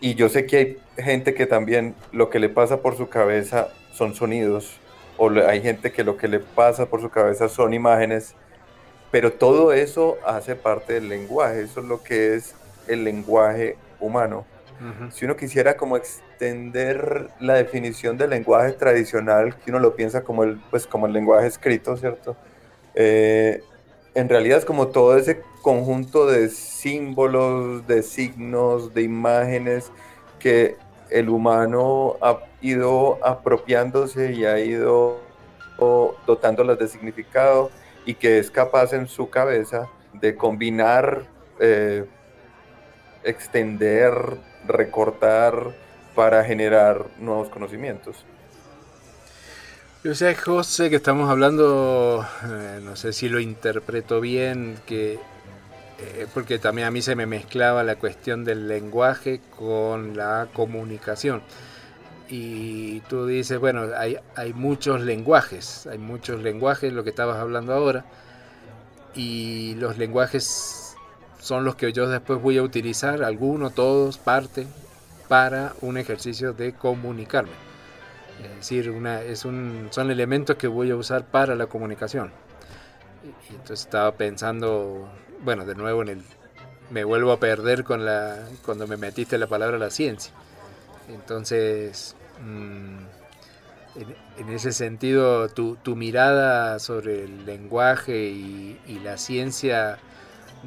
Y 0.00 0.16
yo 0.16 0.28
sé 0.28 0.46
que 0.46 0.56
hay 0.56 0.78
gente 0.96 1.32
que 1.34 1.46
también 1.46 1.94
lo 2.10 2.28
que 2.28 2.40
le 2.40 2.48
pasa 2.48 2.82
por 2.82 2.96
su 2.96 3.08
cabeza 3.08 3.68
son 3.92 4.16
sonidos, 4.16 4.80
o 5.16 5.30
hay 5.30 5.62
gente 5.62 5.92
que 5.92 6.04
lo 6.04 6.16
que 6.16 6.28
le 6.28 6.40
pasa 6.40 6.86
por 6.86 7.00
su 7.00 7.10
cabeza 7.10 7.48
son 7.48 7.74
imágenes, 7.74 8.34
pero 9.10 9.32
todo 9.32 9.72
eso 9.72 10.18
hace 10.26 10.56
parte 10.56 10.94
del 10.94 11.08
lenguaje, 11.08 11.62
eso 11.62 11.80
es 11.80 11.86
lo 11.86 12.02
que 12.02 12.34
es 12.34 12.54
el 12.88 13.04
lenguaje 13.04 13.76
humano. 14.00 14.44
Si 15.10 15.24
uno 15.24 15.36
quisiera 15.36 15.78
como 15.78 15.96
extender 15.96 17.30
la 17.40 17.54
definición 17.54 18.18
del 18.18 18.28
lenguaje 18.28 18.72
tradicional, 18.72 19.56
que 19.56 19.70
uno 19.70 19.80
lo 19.80 19.96
piensa 19.96 20.22
como 20.22 20.44
el, 20.44 20.60
pues 20.70 20.86
como 20.86 21.06
el 21.06 21.14
lenguaje 21.14 21.46
escrito, 21.46 21.96
¿cierto? 21.96 22.36
Eh, 22.94 23.62
en 24.14 24.28
realidad 24.28 24.58
es 24.58 24.66
como 24.66 24.88
todo 24.88 25.16
ese 25.16 25.40
conjunto 25.62 26.26
de 26.26 26.50
símbolos, 26.50 27.86
de 27.86 28.02
signos, 28.02 28.92
de 28.92 29.02
imágenes 29.02 29.90
que 30.38 30.76
el 31.10 31.28
humano 31.28 32.16
ha 32.20 32.38
ido 32.60 33.18
apropiándose 33.24 34.32
y 34.32 34.44
ha 34.44 34.58
ido 34.58 35.20
dotándolas 36.26 36.78
de 36.78 36.88
significado 36.88 37.70
y 38.04 38.14
que 38.14 38.38
es 38.38 38.50
capaz 38.50 38.92
en 38.92 39.08
su 39.08 39.28
cabeza 39.28 39.88
de 40.14 40.34
combinar, 40.36 41.24
eh, 41.60 42.06
extender, 43.24 44.12
recortar 44.66 45.74
para 46.14 46.44
generar 46.44 47.06
nuevos 47.18 47.48
conocimientos. 47.48 48.24
Yo 50.02 50.14
sé, 50.14 50.34
José, 50.34 50.88
que 50.88 50.96
estamos 50.96 51.28
hablando, 51.28 52.24
eh, 52.44 52.80
no 52.82 52.94
sé 52.94 53.12
si 53.12 53.28
lo 53.28 53.40
interpreto 53.40 54.20
bien, 54.20 54.78
que 54.86 55.18
eh, 55.98 56.26
porque 56.34 56.58
también 56.58 56.88
a 56.88 56.90
mí 56.90 57.02
se 57.02 57.16
me 57.16 57.26
mezclaba 57.26 57.82
la 57.82 57.96
cuestión 57.96 58.44
del 58.44 58.68
lenguaje 58.68 59.40
con 59.56 60.16
la 60.16 60.48
comunicación. 60.52 61.42
Y 62.28 63.00
tú 63.00 63.26
dices, 63.26 63.58
bueno, 63.58 63.86
hay, 63.96 64.18
hay 64.34 64.52
muchos 64.52 65.00
lenguajes, 65.00 65.86
hay 65.86 65.98
muchos 65.98 66.42
lenguajes, 66.42 66.92
lo 66.92 67.04
que 67.04 67.10
estabas 67.10 67.36
hablando 67.36 67.72
ahora, 67.72 68.04
y 69.14 69.74
los 69.76 69.96
lenguajes 69.96 70.96
son 71.40 71.64
los 71.64 71.76
que 71.76 71.92
yo 71.92 72.08
después 72.08 72.42
voy 72.42 72.58
a 72.58 72.62
utilizar, 72.62 73.22
algunos, 73.22 73.74
todos, 73.74 74.18
parte, 74.18 74.66
para 75.28 75.74
un 75.80 75.96
ejercicio 75.96 76.52
de 76.52 76.72
comunicarme. 76.72 77.52
Es 78.42 78.56
decir, 78.56 78.90
una, 78.90 79.22
es 79.22 79.44
un, 79.44 79.88
son 79.90 80.10
elementos 80.10 80.56
que 80.56 80.66
voy 80.66 80.90
a 80.90 80.96
usar 80.96 81.24
para 81.24 81.54
la 81.54 81.66
comunicación. 81.66 82.32
Y 83.48 83.52
entonces 83.52 83.80
estaba 83.80 84.12
pensando, 84.12 85.08
bueno, 85.42 85.64
de 85.64 85.74
nuevo 85.74 86.02
en 86.02 86.08
el, 86.08 86.22
me 86.90 87.04
vuelvo 87.04 87.32
a 87.32 87.40
perder 87.40 87.84
con 87.84 88.04
la, 88.04 88.48
cuando 88.64 88.86
me 88.86 88.96
metiste 88.96 89.38
la 89.38 89.46
palabra 89.46 89.78
la 89.78 89.90
ciencia. 89.90 90.32
Entonces, 91.08 92.16
mm, 92.42 92.98
en, 94.38 94.48
ese 94.50 94.72
sentido, 94.72 95.48
tu, 95.48 95.76
tu, 95.76 95.96
mirada 95.96 96.78
sobre 96.78 97.24
el 97.24 97.46
lenguaje 97.46 98.16
y, 98.16 99.00
la 99.02 99.16
ciencia, 99.16 99.98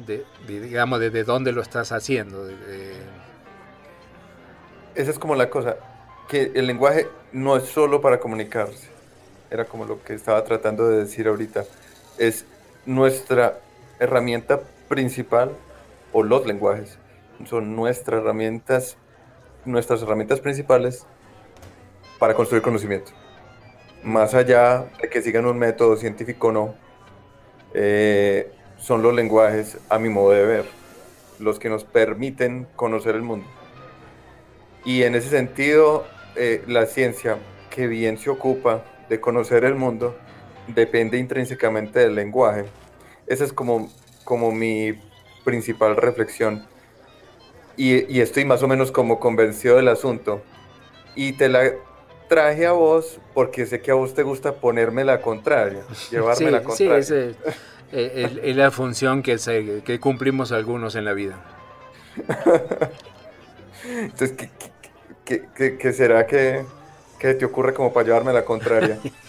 de, 0.06 0.24
digamos, 0.46 1.00
desde 1.00 1.24
dónde 1.24 1.52
lo 1.52 1.62
estás 1.62 1.92
haciendo. 1.92 2.48
Esa 4.94 5.10
es 5.10 5.18
como 5.18 5.36
la 5.36 5.50
cosa, 5.50 5.76
que 6.28 6.52
el 6.54 6.66
lenguaje 6.66 7.08
no 7.32 7.56
es 7.56 7.64
solo 7.64 8.00
para 8.00 8.18
comunicarse, 8.18 8.88
era 9.50 9.64
como 9.64 9.84
lo 9.84 10.02
que 10.02 10.14
estaba 10.14 10.42
tratando 10.44 10.88
de 10.88 10.98
decir 10.98 11.28
ahorita, 11.28 11.64
es 12.18 12.44
nuestra 12.86 13.60
herramienta 14.00 14.60
principal, 14.88 15.52
o 16.12 16.24
los 16.24 16.44
lenguajes, 16.46 16.98
son 17.44 17.76
nuestras 17.76 18.22
herramientas, 18.22 18.96
nuestras 19.64 20.02
herramientas 20.02 20.40
principales 20.40 21.06
para 22.18 22.34
construir 22.34 22.62
conocimiento. 22.62 23.12
Más 24.02 24.34
allá 24.34 24.86
de 25.00 25.08
que 25.08 25.22
sigan 25.22 25.46
un 25.46 25.58
método 25.58 25.96
científico 25.96 26.48
o 26.48 26.52
no, 26.52 26.74
eh, 27.74 28.52
son 28.78 29.02
los 29.02 29.14
lenguajes, 29.14 29.78
a 29.88 29.98
mi 29.98 30.08
modo 30.08 30.30
de 30.30 30.44
ver, 30.44 30.64
los 31.38 31.58
que 31.58 31.68
nos 31.68 31.84
permiten 31.84 32.66
conocer 32.76 33.14
el 33.14 33.22
mundo. 33.22 33.46
Y 34.84 35.02
en 35.02 35.14
ese 35.14 35.28
sentido, 35.28 36.06
eh, 36.36 36.64
la 36.66 36.86
ciencia, 36.86 37.38
que 37.68 37.86
bien 37.86 38.18
se 38.18 38.30
ocupa 38.30 38.82
de 39.08 39.20
conocer 39.20 39.64
el 39.64 39.74
mundo, 39.74 40.16
depende 40.68 41.18
intrínsecamente 41.18 42.00
del 42.00 42.14
lenguaje. 42.14 42.64
Esa 43.30 43.44
es 43.44 43.52
como, 43.52 43.88
como 44.24 44.50
mi 44.50 45.00
principal 45.44 45.96
reflexión. 45.96 46.66
Y, 47.76 48.12
y, 48.12 48.20
estoy 48.20 48.44
más 48.44 48.60
o 48.64 48.68
menos 48.68 48.90
como 48.90 49.20
convencido 49.20 49.76
del 49.76 49.86
asunto. 49.86 50.42
Y 51.14 51.34
te 51.34 51.48
la 51.48 51.70
traje 52.28 52.66
a 52.66 52.72
vos 52.72 53.20
porque 53.32 53.66
sé 53.66 53.80
que 53.80 53.92
a 53.92 53.94
vos 53.94 54.14
te 54.14 54.24
gusta 54.24 54.54
ponerme 54.54 55.04
la 55.04 55.22
contraria, 55.22 55.84
llevarme 56.10 56.50
la 56.50 56.64
contraria. 56.64 57.02
Sí, 57.04 57.14
es, 57.92 58.36
es, 58.42 58.56
la 58.56 58.72
función 58.72 59.22
que, 59.22 59.38
se, 59.38 59.82
que 59.84 60.00
cumplimos 60.00 60.50
algunos 60.50 60.96
en 60.96 61.04
la 61.04 61.12
vida. 61.12 61.40
Entonces, 63.84 64.32
¿qué, 65.24 65.44
qué, 65.54 65.76
qué, 65.78 65.92
será 65.92 66.26
que, 66.26 66.64
que, 67.20 67.34
te 67.34 67.44
ocurre 67.44 67.74
como 67.74 67.92
para 67.92 68.06
llevarme 68.06 68.32
la 68.32 68.44
contraria? 68.44 68.98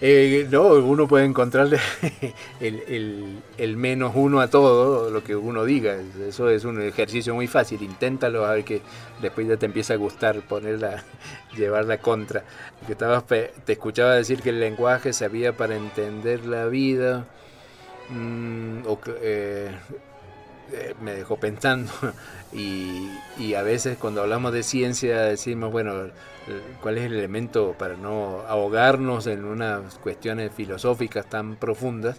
Eh, 0.00 0.46
no, 0.48 0.74
uno 0.74 1.08
puede 1.08 1.24
encontrarle 1.24 1.80
el, 2.60 3.76
menos 3.76 4.12
uno 4.14 4.40
a 4.40 4.48
todo 4.48 5.10
lo 5.10 5.24
que 5.24 5.34
uno 5.34 5.64
diga. 5.64 5.96
Eso 6.26 6.48
es 6.50 6.64
un 6.64 6.80
ejercicio 6.80 7.34
muy 7.34 7.48
fácil. 7.48 7.82
Inténtalo 7.82 8.46
a 8.46 8.54
ver 8.54 8.64
que 8.64 8.80
después 9.20 9.48
ya 9.48 9.56
te 9.56 9.66
empieza 9.66 9.94
a 9.94 9.96
gustar 9.96 10.40
ponerla, 10.42 11.04
llevar 11.56 11.86
la 11.86 11.98
contra. 11.98 12.44
Que 12.86 12.92
estabas, 12.92 13.24
te 13.26 13.72
escuchaba 13.72 14.14
decir 14.14 14.40
que 14.40 14.50
el 14.50 14.60
lenguaje 14.60 15.12
servía 15.12 15.56
para 15.56 15.74
entender 15.76 16.46
la 16.46 16.66
vida. 16.66 17.26
Mm, 18.10 18.82
eh, 19.20 19.70
eh, 20.72 20.94
me 21.00 21.14
dejó 21.14 21.38
pensando. 21.38 21.92
Y, 22.50 23.10
y, 23.36 23.52
a 23.52 23.62
veces 23.62 23.98
cuando 23.98 24.22
hablamos 24.22 24.54
de 24.54 24.62
ciencia 24.62 25.20
decimos, 25.20 25.70
bueno, 25.70 26.08
cuál 26.80 26.98
es 26.98 27.04
el 27.04 27.14
elemento 27.14 27.74
para 27.78 27.96
no 27.96 28.42
ahogarnos 28.48 29.26
en 29.26 29.44
unas 29.44 29.96
cuestiones 29.96 30.50
filosóficas 30.54 31.28
tan 31.28 31.56
profundas. 31.56 32.18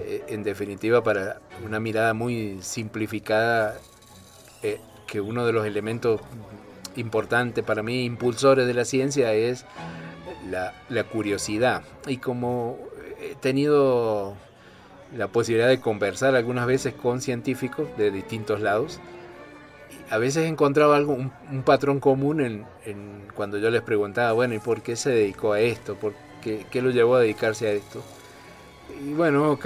Eh, 0.00 0.24
en 0.28 0.42
definitiva, 0.42 1.02
para 1.02 1.40
una 1.64 1.80
mirada 1.80 2.14
muy 2.14 2.58
simplificada, 2.62 3.78
eh, 4.62 4.80
que 5.06 5.20
uno 5.20 5.46
de 5.46 5.52
los 5.52 5.66
elementos 5.66 6.20
importantes 6.96 7.64
para 7.64 7.82
mí, 7.82 8.04
impulsores 8.04 8.66
de 8.66 8.74
la 8.74 8.84
ciencia, 8.84 9.32
es 9.32 9.64
la, 10.50 10.74
la 10.88 11.04
curiosidad. 11.04 11.82
Y 12.06 12.18
como 12.18 12.78
he 13.20 13.34
tenido 13.36 14.36
la 15.16 15.28
posibilidad 15.28 15.68
de 15.68 15.80
conversar 15.80 16.34
algunas 16.34 16.66
veces 16.66 16.94
con 16.94 17.20
científicos 17.20 17.88
de 17.96 18.10
distintos 18.10 18.60
lados. 18.60 19.00
A 20.10 20.18
veces 20.18 20.46
encontraba 20.46 20.96
algo, 20.96 21.14
un, 21.14 21.62
patrón 21.62 22.00
común 22.00 22.40
en, 22.40 22.66
cuando 23.34 23.58
yo 23.58 23.70
les 23.70 23.82
preguntaba, 23.82 24.32
bueno, 24.32 24.54
¿y 24.54 24.58
por 24.58 24.82
qué 24.82 24.96
se 24.96 25.10
dedicó 25.10 25.52
a 25.52 25.60
esto? 25.60 25.94
¿Por 25.94 26.14
qué, 26.42 26.66
qué 26.70 26.82
lo 26.82 26.90
llevó 26.90 27.16
a 27.16 27.20
dedicarse 27.20 27.68
a 27.68 27.72
esto? 27.72 28.02
Y 29.02 29.12
bueno, 29.14 29.58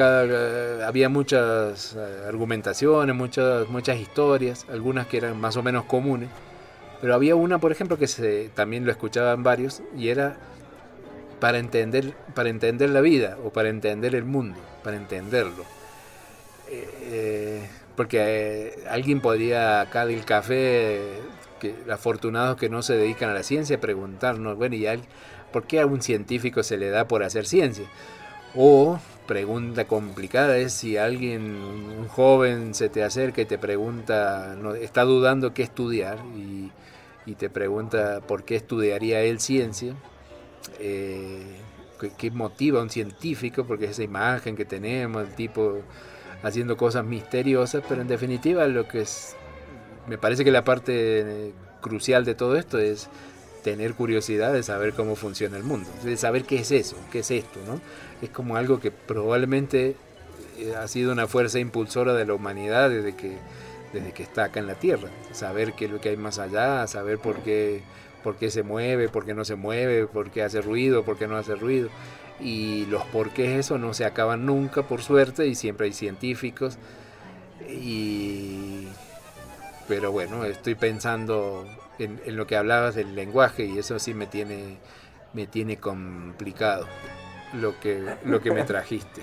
había 0.86 1.08
muchas 1.08 1.96
eh, 1.96 2.24
argumentaciones, 2.26 3.14
muchas, 3.14 3.68
muchas 3.68 3.98
historias, 3.98 4.64
algunas 4.70 5.06
que 5.06 5.18
eran 5.18 5.40
más 5.40 5.56
o 5.56 5.62
menos 5.62 5.84
comunes, 5.84 6.28
pero 7.00 7.14
había 7.14 7.34
una, 7.34 7.58
por 7.58 7.72
ejemplo, 7.72 7.98
que 7.98 8.06
se, 8.06 8.48
también 8.54 8.84
lo 8.84 8.92
escuchaban 8.92 9.42
varios, 9.42 9.82
y 9.96 10.08
era 10.08 10.38
para 11.40 11.58
entender, 11.58 12.14
para 12.34 12.48
entender 12.48 12.90
la 12.90 13.00
vida 13.00 13.38
o 13.44 13.50
para 13.50 13.68
entender 13.68 14.14
el 14.14 14.24
mundo, 14.24 14.58
para 14.82 14.96
entenderlo. 14.96 15.64
Eh, 16.70 16.88
eh, 17.02 17.68
porque 17.96 18.18
eh, 18.20 18.84
alguien 18.88 19.20
podría 19.20 19.80
acá 19.80 20.06
del 20.06 20.24
café, 20.24 21.00
que, 21.60 21.74
afortunados 21.90 22.56
que 22.56 22.68
no 22.68 22.82
se 22.82 22.96
dedican 22.96 23.30
a 23.30 23.34
la 23.34 23.42
ciencia, 23.42 23.80
preguntarnos, 23.80 24.56
bueno, 24.56 24.76
¿y 24.76 24.86
por 25.52 25.66
qué 25.66 25.80
a 25.80 25.86
un 25.86 26.02
científico 26.02 26.62
se 26.62 26.76
le 26.76 26.90
da 26.90 27.08
por 27.08 27.22
hacer 27.22 27.46
ciencia? 27.46 27.86
O 28.54 28.98
pregunta 29.26 29.84
complicada 29.86 30.56
es 30.58 30.72
si 30.72 30.96
alguien, 30.96 31.42
un 31.42 32.08
joven 32.08 32.74
se 32.74 32.88
te 32.88 33.02
acerca 33.02 33.42
y 33.42 33.46
te 33.46 33.58
pregunta, 33.58 34.56
no, 34.58 34.74
está 34.74 35.04
dudando 35.04 35.52
qué 35.52 35.62
estudiar 35.62 36.18
y, 36.36 36.70
y 37.26 37.34
te 37.34 37.50
pregunta 37.50 38.20
por 38.26 38.44
qué 38.44 38.56
estudiaría 38.56 39.20
él 39.20 39.40
ciencia 39.40 39.94
eh, 40.78 41.60
que, 42.16 42.30
motiva 42.30 42.80
a 42.80 42.82
un 42.82 42.90
científico, 42.90 43.64
porque 43.64 43.86
es 43.86 43.92
esa 43.92 44.02
imagen 44.02 44.56
que 44.56 44.64
tenemos, 44.64 45.26
el 45.26 45.34
tipo 45.34 45.80
haciendo 46.42 46.76
cosas 46.76 47.04
misteriosas, 47.04 47.82
pero 47.88 48.00
en 48.00 48.08
definitiva 48.08 48.66
lo 48.66 48.86
que 48.86 49.00
es, 49.00 49.34
me 50.06 50.18
parece 50.18 50.44
que 50.44 50.52
la 50.52 50.64
parte 50.64 51.52
crucial 51.80 52.24
de 52.24 52.34
todo 52.34 52.56
esto 52.56 52.78
es 52.78 53.08
tener 53.62 53.94
curiosidad 53.94 54.52
de 54.52 54.62
saber 54.62 54.94
cómo 54.94 55.16
funciona 55.16 55.56
el 55.56 55.64
mundo, 55.64 55.88
de 56.04 56.16
saber 56.16 56.44
qué 56.44 56.60
es 56.60 56.70
eso, 56.70 56.96
qué 57.10 57.20
es 57.20 57.30
esto, 57.30 57.60
¿no? 57.66 57.80
Es 58.22 58.30
como 58.30 58.56
algo 58.56 58.80
que 58.80 58.90
probablemente 58.90 59.96
eh, 60.58 60.74
ha 60.76 60.86
sido 60.88 61.12
una 61.12 61.26
fuerza 61.26 61.58
impulsora 61.58 62.14
de 62.14 62.24
la 62.24 62.34
humanidad 62.34 62.90
desde 62.90 63.14
que, 63.14 63.36
desde 63.92 64.12
que 64.12 64.22
está 64.22 64.44
acá 64.44 64.60
en 64.60 64.68
la 64.68 64.76
Tierra, 64.76 65.08
saber 65.32 65.72
qué 65.74 65.86
es 65.86 65.90
lo 65.90 66.00
que 66.00 66.10
hay 66.10 66.16
más 66.16 66.38
allá, 66.38 66.86
saber 66.86 67.18
por 67.18 67.42
qué 67.42 67.82
por 68.22 68.36
qué 68.36 68.50
se 68.50 68.62
mueve, 68.62 69.08
por 69.08 69.24
qué 69.24 69.34
no 69.34 69.44
se 69.44 69.54
mueve, 69.54 70.06
por 70.06 70.30
qué 70.30 70.42
hace 70.42 70.60
ruido, 70.60 71.04
por 71.04 71.18
qué 71.18 71.26
no 71.26 71.36
hace 71.36 71.54
ruido. 71.54 71.88
Y 72.40 72.86
los 72.86 73.04
por 73.06 73.30
qué 73.30 73.58
eso 73.58 73.78
no 73.78 73.94
se 73.94 74.04
acaban 74.04 74.46
nunca, 74.46 74.82
por 74.82 75.02
suerte, 75.02 75.46
y 75.46 75.54
siempre 75.54 75.86
hay 75.86 75.92
científicos. 75.92 76.78
Y... 77.68 78.88
Pero 79.88 80.12
bueno, 80.12 80.44
estoy 80.44 80.74
pensando 80.74 81.66
en, 81.98 82.20
lo 82.36 82.46
que 82.46 82.56
hablabas 82.56 82.94
del 82.94 83.14
lenguaje 83.14 83.64
y 83.64 83.78
eso 83.78 83.98
sí 83.98 84.12
me 84.12 84.26
tiene, 84.26 84.76
me 85.32 85.46
tiene 85.46 85.78
complicado 85.78 86.86
lo 87.54 87.78
que, 87.80 88.04
lo 88.24 88.40
que 88.40 88.50
me 88.50 88.62
trajiste. 88.64 89.22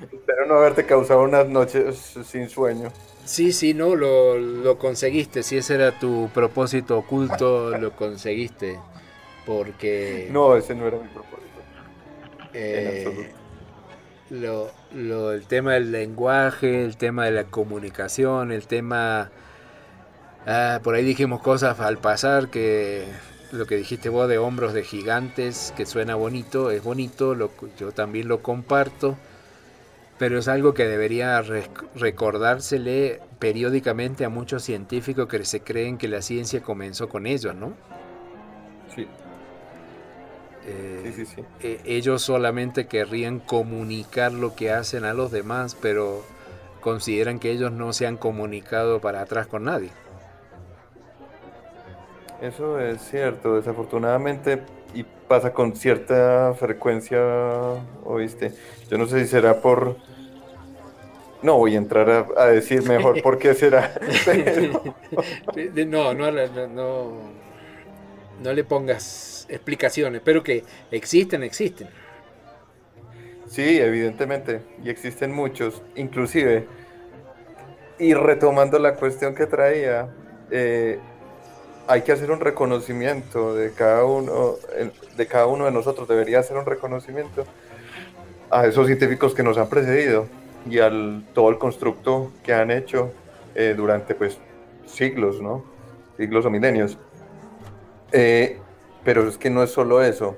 Espero 0.00 0.46
no 0.46 0.54
haberte 0.54 0.86
causado 0.86 1.22
unas 1.22 1.46
noches 1.48 2.14
sin 2.24 2.48
sueño. 2.48 2.90
Sí, 3.26 3.52
sí, 3.52 3.74
no, 3.74 3.96
lo, 3.96 4.38
lo, 4.38 4.78
conseguiste. 4.78 5.42
Si 5.42 5.56
ese 5.56 5.74
era 5.74 5.98
tu 5.98 6.30
propósito 6.32 6.96
oculto, 6.96 7.70
lo 7.78 7.94
conseguiste. 7.94 8.78
Porque. 9.44 10.28
No, 10.30 10.56
ese 10.56 10.74
no 10.74 10.86
era 10.86 10.98
mi 10.98 11.08
propósito. 11.08 11.42
Eh, 12.54 13.32
lo, 14.30 14.70
lo, 14.94 15.32
el 15.32 15.46
tema 15.46 15.74
del 15.74 15.90
lenguaje, 15.90 16.84
el 16.84 16.96
tema 16.96 17.24
de 17.24 17.32
la 17.32 17.44
comunicación, 17.44 18.52
el 18.52 18.66
tema. 18.66 19.30
Ah, 20.46 20.80
por 20.82 20.94
ahí 20.94 21.04
dijimos 21.04 21.42
cosas 21.42 21.80
al 21.80 21.98
pasar 21.98 22.48
que 22.48 23.04
lo 23.50 23.66
que 23.66 23.76
dijiste 23.76 24.08
vos 24.08 24.28
de 24.28 24.38
hombros 24.38 24.72
de 24.72 24.84
gigantes, 24.84 25.74
que 25.76 25.84
suena 25.84 26.14
bonito, 26.14 26.70
es 26.70 26.84
bonito, 26.84 27.34
lo, 27.34 27.50
yo 27.76 27.90
también 27.90 28.28
lo 28.28 28.42
comparto 28.42 29.16
pero 30.18 30.38
es 30.38 30.48
algo 30.48 30.72
que 30.74 30.86
debería 30.86 31.42
recordársele 31.94 33.20
periódicamente 33.38 34.24
a 34.24 34.28
muchos 34.28 34.62
científicos 34.62 35.28
que 35.28 35.44
se 35.44 35.60
creen 35.60 35.98
que 35.98 36.08
la 36.08 36.22
ciencia 36.22 36.62
comenzó 36.62 37.08
con 37.08 37.26
ellos, 37.26 37.54
¿no? 37.54 37.74
Sí. 38.94 39.06
Eh, 40.66 41.12
sí, 41.14 41.24
sí, 41.24 41.34
sí. 41.36 41.44
Eh, 41.60 41.80
ellos 41.84 42.22
solamente 42.22 42.86
querrían 42.86 43.40
comunicar 43.40 44.32
lo 44.32 44.56
que 44.56 44.72
hacen 44.72 45.04
a 45.04 45.12
los 45.12 45.30
demás, 45.30 45.76
pero 45.80 46.24
consideran 46.80 47.38
que 47.38 47.50
ellos 47.50 47.72
no 47.72 47.92
se 47.92 48.06
han 48.06 48.16
comunicado 48.16 49.00
para 49.00 49.20
atrás 49.20 49.46
con 49.46 49.64
nadie. 49.64 49.90
Eso 52.40 52.78
es 52.80 53.02
cierto, 53.02 53.56
desafortunadamente, 53.56 54.62
pasa 55.28 55.52
con 55.52 55.76
cierta 55.76 56.54
frecuencia, 56.58 57.20
oíste. 58.04 58.52
Yo 58.90 58.98
no 58.98 59.06
sé 59.06 59.20
si 59.20 59.26
será 59.26 59.60
por... 59.60 59.96
No 61.42 61.58
voy 61.58 61.74
a 61.74 61.78
entrar 61.78 62.28
a, 62.36 62.46
decir 62.46 62.82
mejor 62.82 63.22
por 63.24 63.38
qué 63.38 63.54
será. 63.54 63.94
no, 65.86 66.14
no, 66.14 66.30
no, 66.32 67.12
no 68.42 68.52
le 68.52 68.64
pongas 68.64 69.46
explicaciones, 69.48 70.22
pero 70.24 70.42
que 70.42 70.64
existen, 70.90 71.42
existen. 71.42 71.88
Sí, 73.48 73.78
evidentemente, 73.78 74.62
y 74.82 74.90
existen 74.90 75.32
muchos, 75.32 75.82
inclusive, 75.94 76.66
y 77.98 78.12
retomando 78.14 78.78
la 78.78 78.96
cuestión 78.96 79.34
que 79.34 79.46
traía, 79.46 80.08
eh, 80.50 80.98
hay 81.88 82.02
que 82.02 82.12
hacer 82.12 82.30
un 82.30 82.40
reconocimiento 82.40 83.54
de 83.54 83.72
cada 83.72 84.04
uno, 84.04 84.54
de 85.16 85.26
cada 85.26 85.46
uno 85.46 85.64
de 85.66 85.70
nosotros, 85.70 86.08
debería 86.08 86.40
hacer 86.40 86.56
un 86.56 86.66
reconocimiento 86.66 87.44
a 88.50 88.66
esos 88.66 88.86
científicos 88.86 89.34
que 89.34 89.42
nos 89.42 89.58
han 89.58 89.68
precedido 89.68 90.26
y 90.68 90.78
al 90.78 91.24
todo 91.34 91.50
el 91.50 91.58
constructo 91.58 92.32
que 92.42 92.52
han 92.52 92.70
hecho 92.70 93.12
eh, 93.54 93.74
durante 93.76 94.14
pues 94.14 94.38
siglos, 94.86 95.40
¿no? 95.40 95.64
Siglos 96.16 96.44
o 96.46 96.50
milenios. 96.50 96.98
Eh, 98.12 98.58
pero 99.04 99.28
es 99.28 99.38
que 99.38 99.50
no 99.50 99.62
es 99.62 99.70
solo 99.70 100.02
eso. 100.02 100.36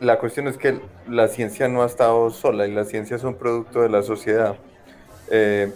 La 0.00 0.18
cuestión 0.18 0.48
es 0.48 0.58
que 0.58 0.80
la 1.08 1.28
ciencia 1.28 1.68
no 1.68 1.82
ha 1.82 1.86
estado 1.86 2.30
sola 2.30 2.66
y 2.66 2.72
la 2.72 2.84
ciencia 2.84 3.16
es 3.16 3.24
un 3.24 3.34
producto 3.34 3.80
de 3.80 3.88
la 3.88 4.02
sociedad. 4.02 4.56
Eh, 5.30 5.72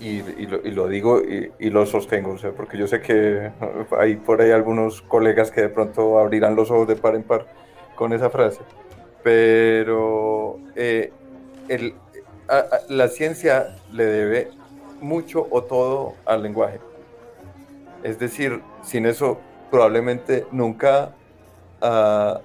y, 0.00 0.70
lo, 0.70 0.88
digo 0.88 1.20
y, 1.22 1.70
lo 1.70 1.84
sostengo, 1.86 2.32
o 2.32 2.38
sea, 2.38 2.52
porque 2.52 2.78
yo 2.78 2.86
sé 2.86 3.00
que 3.00 3.50
hay 3.98 4.16
por 4.16 4.40
ahí 4.40 4.50
algunos 4.50 5.02
colegas 5.02 5.50
que 5.50 5.62
de 5.62 5.68
pronto 5.68 6.18
abrirán 6.18 6.54
los 6.54 6.70
ojos 6.70 6.86
de 6.86 6.96
par 6.96 7.14
en 7.14 7.24
par 7.24 7.46
con 7.96 8.12
esa 8.12 8.30
frase, 8.30 8.60
pero 9.22 10.58
eh, 10.76 11.12
la 12.88 13.08
ciencia 13.08 13.76
le 13.92 14.04
debe 14.04 14.50
mucho 15.00 15.46
o 15.50 15.62
todo 15.62 16.14
al 16.24 16.42
lenguaje. 16.42 16.80
Es 18.02 18.18
decir, 18.18 18.62
sin 18.82 19.06
eso 19.06 19.38
probablemente 19.70 20.46
nunca, 20.52 21.14
uh, 21.82 22.38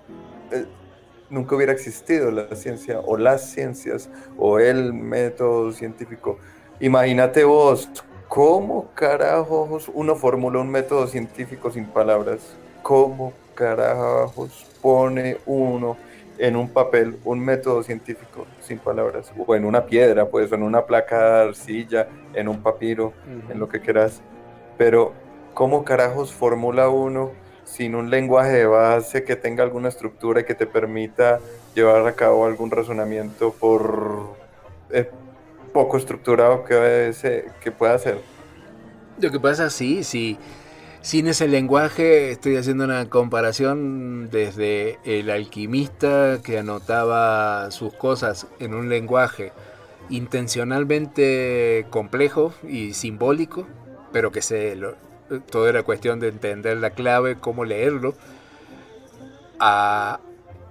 nunca 1.29 1.55
hubiera 1.55 1.71
existido 1.71 2.31
la 2.31 2.55
ciencia 2.55 2.99
o 2.99 3.17
las 3.17 3.51
ciencias 3.51 4.09
o 4.37 4.59
el 4.59 4.93
método 4.93 5.71
científico 5.71 6.39
Imagínate 6.83 7.45
vos, 7.45 7.89
¿cómo 8.27 8.89
carajos 8.93 9.89
uno 9.93 10.17
formula 10.17 10.59
un 10.59 10.69
método 10.69 11.07
científico 11.07 11.71
sin 11.71 11.85
palabras? 11.85 12.57
¿Cómo 12.81 13.31
carajos 13.55 14.65
pone 14.81 15.37
uno 15.45 15.95
en 16.37 16.57
un 16.57 16.67
papel 16.67 17.17
un 17.23 17.39
método 17.39 17.83
científico 17.83 18.45
sin 18.59 18.79
palabras? 18.79 19.31
O 19.47 19.55
en 19.55 19.63
una 19.63 19.85
piedra, 19.85 20.25
pues, 20.25 20.51
o 20.51 20.55
en 20.55 20.63
una 20.63 20.85
placa 20.85 21.35
de 21.35 21.41
arcilla, 21.47 22.09
en 22.33 22.49
un 22.49 22.61
papiro, 22.61 23.13
en 23.49 23.61
lo 23.61 23.69
que 23.69 23.79
quieras. 23.79 24.21
Pero, 24.77 25.13
¿cómo 25.53 25.85
carajos 25.85 26.33
formula 26.33 26.89
uno 26.89 27.31
sin 27.63 27.95
un 27.95 28.09
lenguaje 28.09 28.51
de 28.51 28.65
base 28.65 29.23
que 29.23 29.37
tenga 29.37 29.63
alguna 29.63 29.87
estructura 29.87 30.41
y 30.41 30.43
que 30.43 30.53
te 30.53 30.67
permita 30.67 31.39
llevar 31.75 32.05
a 32.05 32.11
cabo 32.11 32.45
algún 32.45 32.71
razonamiento 32.71 33.53
por... 33.53 34.35
Eh, 34.89 35.09
poco 35.73 35.97
estructurado 35.97 36.63
que, 36.63 37.11
que 37.59 37.71
pueda 37.71 37.97
ser. 37.97 38.19
Lo 39.19 39.31
que 39.31 39.39
pasa, 39.39 39.69
sí, 39.69 40.03
sí. 40.03 40.37
Sin 41.01 41.27
ese 41.27 41.49
lenguaje, 41.49 42.31
estoy 42.31 42.55
haciendo 42.55 42.85
una 42.85 43.09
comparación 43.09 44.29
desde 44.29 44.99
el 45.03 45.29
alquimista 45.29 46.39
que 46.41 46.59
anotaba 46.59 47.69
sus 47.71 47.93
cosas 47.93 48.47
en 48.59 48.73
un 48.73 48.87
lenguaje 48.87 49.51
intencionalmente 50.09 51.85
complejo 51.89 52.53
y 52.67 52.93
simbólico, 52.93 53.67
pero 54.13 54.31
que 54.31 54.41
se 54.41 54.77
todo 55.49 55.67
era 55.67 55.83
cuestión 55.83 56.19
de 56.19 56.29
entender 56.29 56.77
la 56.77 56.91
clave, 56.91 57.35
cómo 57.35 57.65
leerlo, 57.65 58.13
a, 59.59 60.19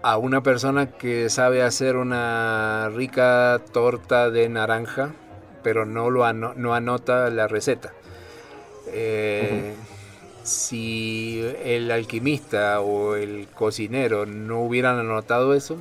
a 0.02 0.16
una 0.16 0.42
persona 0.42 0.90
que 0.90 1.30
sabe 1.30 1.62
hacer 1.62 1.96
una 1.96 2.90
rica 2.94 3.60
torta 3.72 4.30
de 4.30 4.48
naranja, 4.48 5.14
pero 5.62 5.86
no, 5.86 6.10
lo 6.10 6.30
no 6.32 6.74
anota 6.74 7.30
la 7.30 7.46
receta. 7.46 7.92
Eh, 8.88 9.74
si 10.42 11.44
el 11.64 11.90
alquimista 11.90 12.80
o 12.80 13.14
el 13.14 13.46
cocinero 13.54 14.26
no 14.26 14.60
hubieran 14.60 14.98
anotado 14.98 15.54
eso, 15.54 15.78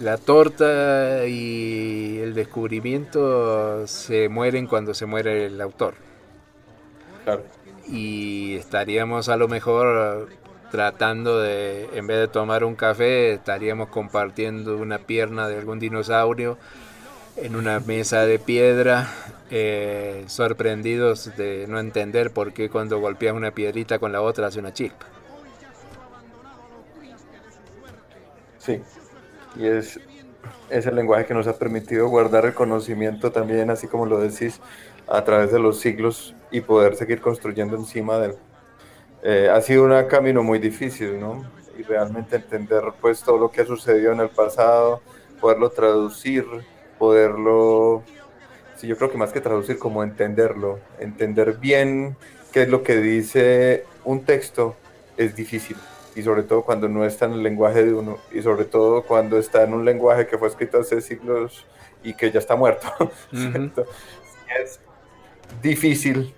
la 0.00 0.16
torta 0.16 1.26
y 1.26 2.18
el 2.20 2.34
descubrimiento 2.34 3.86
se 3.86 4.28
mueren 4.28 4.66
cuando 4.66 4.94
se 4.94 5.06
muere 5.06 5.46
el 5.46 5.60
autor. 5.60 5.94
Y 7.86 8.56
estaríamos 8.56 9.28
a 9.28 9.36
lo 9.36 9.48
mejor 9.48 10.28
tratando 10.74 11.38
de, 11.38 11.88
en 11.94 12.08
vez 12.08 12.18
de 12.18 12.26
tomar 12.26 12.64
un 12.64 12.74
café, 12.74 13.34
estaríamos 13.34 13.90
compartiendo 13.90 14.76
una 14.76 14.98
pierna 14.98 15.46
de 15.46 15.56
algún 15.56 15.78
dinosaurio 15.78 16.58
en 17.36 17.54
una 17.54 17.78
mesa 17.78 18.26
de 18.26 18.40
piedra, 18.40 19.08
eh, 19.52 20.24
sorprendidos 20.26 21.30
de 21.36 21.66
no 21.68 21.78
entender 21.78 22.32
por 22.32 22.52
qué 22.52 22.70
cuando 22.70 22.98
golpeas 22.98 23.36
una 23.36 23.52
piedrita 23.52 24.00
con 24.00 24.10
la 24.10 24.20
otra 24.20 24.48
hace 24.48 24.58
una 24.58 24.72
chispa. 24.72 25.06
Sí, 28.58 28.82
y 29.54 29.68
es, 29.68 30.00
es 30.70 30.86
el 30.86 30.96
lenguaje 30.96 31.24
que 31.24 31.34
nos 31.34 31.46
ha 31.46 31.56
permitido 31.56 32.08
guardar 32.08 32.46
el 32.46 32.54
conocimiento 32.54 33.30
también, 33.30 33.70
así 33.70 33.86
como 33.86 34.06
lo 34.06 34.18
decís, 34.18 34.60
a 35.06 35.22
través 35.22 35.52
de 35.52 35.60
los 35.60 35.78
siglos 35.78 36.34
y 36.50 36.62
poder 36.62 36.96
seguir 36.96 37.20
construyendo 37.20 37.76
encima 37.76 38.18
de. 38.18 38.34
Eh, 39.26 39.48
ha 39.50 39.58
sido 39.62 39.84
un 39.84 40.06
camino 40.06 40.42
muy 40.42 40.58
difícil, 40.58 41.18
¿no? 41.18 41.50
Y 41.78 41.82
realmente 41.82 42.36
entender 42.36 42.82
pues 43.00 43.22
todo 43.22 43.38
lo 43.38 43.50
que 43.50 43.62
ha 43.62 43.66
sucedido 43.66 44.12
en 44.12 44.20
el 44.20 44.28
pasado, 44.28 45.00
poderlo 45.40 45.70
traducir, 45.70 46.44
poderlo, 46.98 48.02
sí, 48.76 48.86
yo 48.86 48.98
creo 48.98 49.10
que 49.10 49.16
más 49.16 49.32
que 49.32 49.40
traducir, 49.40 49.78
como 49.78 50.02
entenderlo, 50.02 50.78
entender 50.98 51.54
bien 51.54 52.16
qué 52.52 52.62
es 52.62 52.68
lo 52.68 52.82
que 52.82 52.98
dice 52.98 53.86
un 54.04 54.24
texto 54.26 54.76
es 55.16 55.34
difícil 55.34 55.78
y 56.14 56.22
sobre 56.22 56.42
todo 56.42 56.62
cuando 56.62 56.86
no 56.86 57.06
está 57.06 57.24
en 57.24 57.32
el 57.32 57.42
lenguaje 57.42 57.82
de 57.82 57.94
uno 57.94 58.18
y 58.30 58.42
sobre 58.42 58.66
todo 58.66 59.04
cuando 59.04 59.38
está 59.38 59.64
en 59.64 59.72
un 59.72 59.86
lenguaje 59.86 60.26
que 60.26 60.36
fue 60.36 60.48
escrito 60.48 60.80
hace 60.80 61.00
siglos 61.00 61.66
y 62.02 62.12
que 62.12 62.30
ya 62.30 62.40
está 62.40 62.56
muerto. 62.56 62.88
Es 64.60 64.78
difícil 65.62 66.34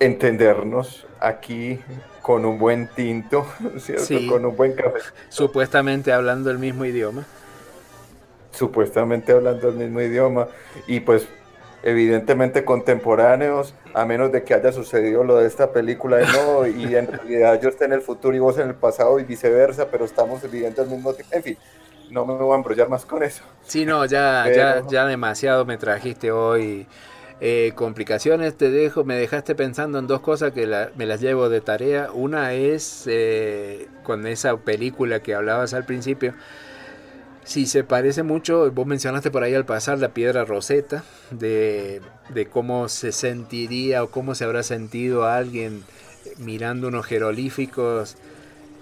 entendernos 0.00 1.06
aquí 1.20 1.80
con 2.22 2.44
un 2.44 2.58
buen 2.58 2.88
tinto, 2.88 3.46
¿cierto? 3.78 4.28
Con 4.28 4.44
un 4.44 4.56
buen 4.56 4.74
café. 4.74 4.98
Supuestamente 5.28 6.12
hablando 6.12 6.50
el 6.50 6.58
mismo 6.58 6.84
idioma. 6.84 7.24
Supuestamente 8.52 9.32
hablando 9.32 9.68
el 9.68 9.76
mismo 9.76 10.00
idioma. 10.00 10.48
Y 10.86 11.00
pues 11.00 11.28
evidentemente 11.82 12.64
contemporáneos, 12.64 13.74
a 13.94 14.04
menos 14.04 14.32
de 14.32 14.42
que 14.42 14.54
haya 14.54 14.72
sucedido 14.72 15.22
lo 15.22 15.36
de 15.36 15.46
esta 15.46 15.72
película, 15.72 16.18
no, 16.32 16.66
y 16.66 16.96
en 16.96 17.06
realidad 17.12 17.60
yo 17.60 17.68
esté 17.68 17.84
en 17.84 17.92
el 17.92 18.02
futuro 18.02 18.34
y 18.34 18.40
vos 18.40 18.58
en 18.58 18.68
el 18.68 18.74
pasado 18.74 19.20
y 19.20 19.24
viceversa, 19.24 19.88
pero 19.88 20.04
estamos 20.04 20.42
viviendo 20.50 20.82
al 20.82 20.88
mismo 20.88 21.14
tiempo. 21.14 21.36
En 21.36 21.42
fin, 21.44 21.58
no 22.10 22.26
me 22.26 22.34
voy 22.34 22.52
a 22.52 22.56
embrollar 22.56 22.88
más 22.88 23.06
con 23.06 23.22
eso. 23.22 23.44
Sí, 23.64 23.84
no, 23.86 24.04
ya, 24.04 24.46
ya, 24.52 24.82
ya 24.88 25.06
demasiado 25.06 25.64
me 25.64 25.76
trajiste 25.78 26.32
hoy. 26.32 26.86
Eh, 27.38 27.72
complicaciones 27.74 28.56
te 28.56 28.70
dejo, 28.70 29.04
me 29.04 29.14
dejaste 29.14 29.54
pensando 29.54 29.98
en 29.98 30.06
dos 30.06 30.20
cosas 30.20 30.52
que 30.52 30.66
me 30.96 31.06
las 31.06 31.20
llevo 31.20 31.48
de 31.48 31.60
tarea. 31.60 32.10
Una 32.12 32.54
es 32.54 33.04
eh, 33.06 33.88
con 34.04 34.26
esa 34.26 34.56
película 34.56 35.20
que 35.20 35.34
hablabas 35.34 35.74
al 35.74 35.84
principio. 35.84 36.34
Si 37.44 37.66
se 37.66 37.84
parece 37.84 38.22
mucho, 38.22 38.70
vos 38.72 38.86
mencionaste 38.86 39.30
por 39.30 39.42
ahí 39.42 39.54
al 39.54 39.66
pasar 39.66 39.98
la 39.98 40.08
piedra 40.08 40.44
roseta, 40.44 41.04
de, 41.30 42.00
de 42.30 42.46
cómo 42.46 42.88
se 42.88 43.12
sentiría 43.12 44.02
o 44.02 44.10
cómo 44.10 44.34
se 44.34 44.44
habrá 44.44 44.62
sentido 44.62 45.26
alguien 45.26 45.84
mirando 46.38 46.88
unos 46.88 47.06
jeroglíficos 47.06 48.16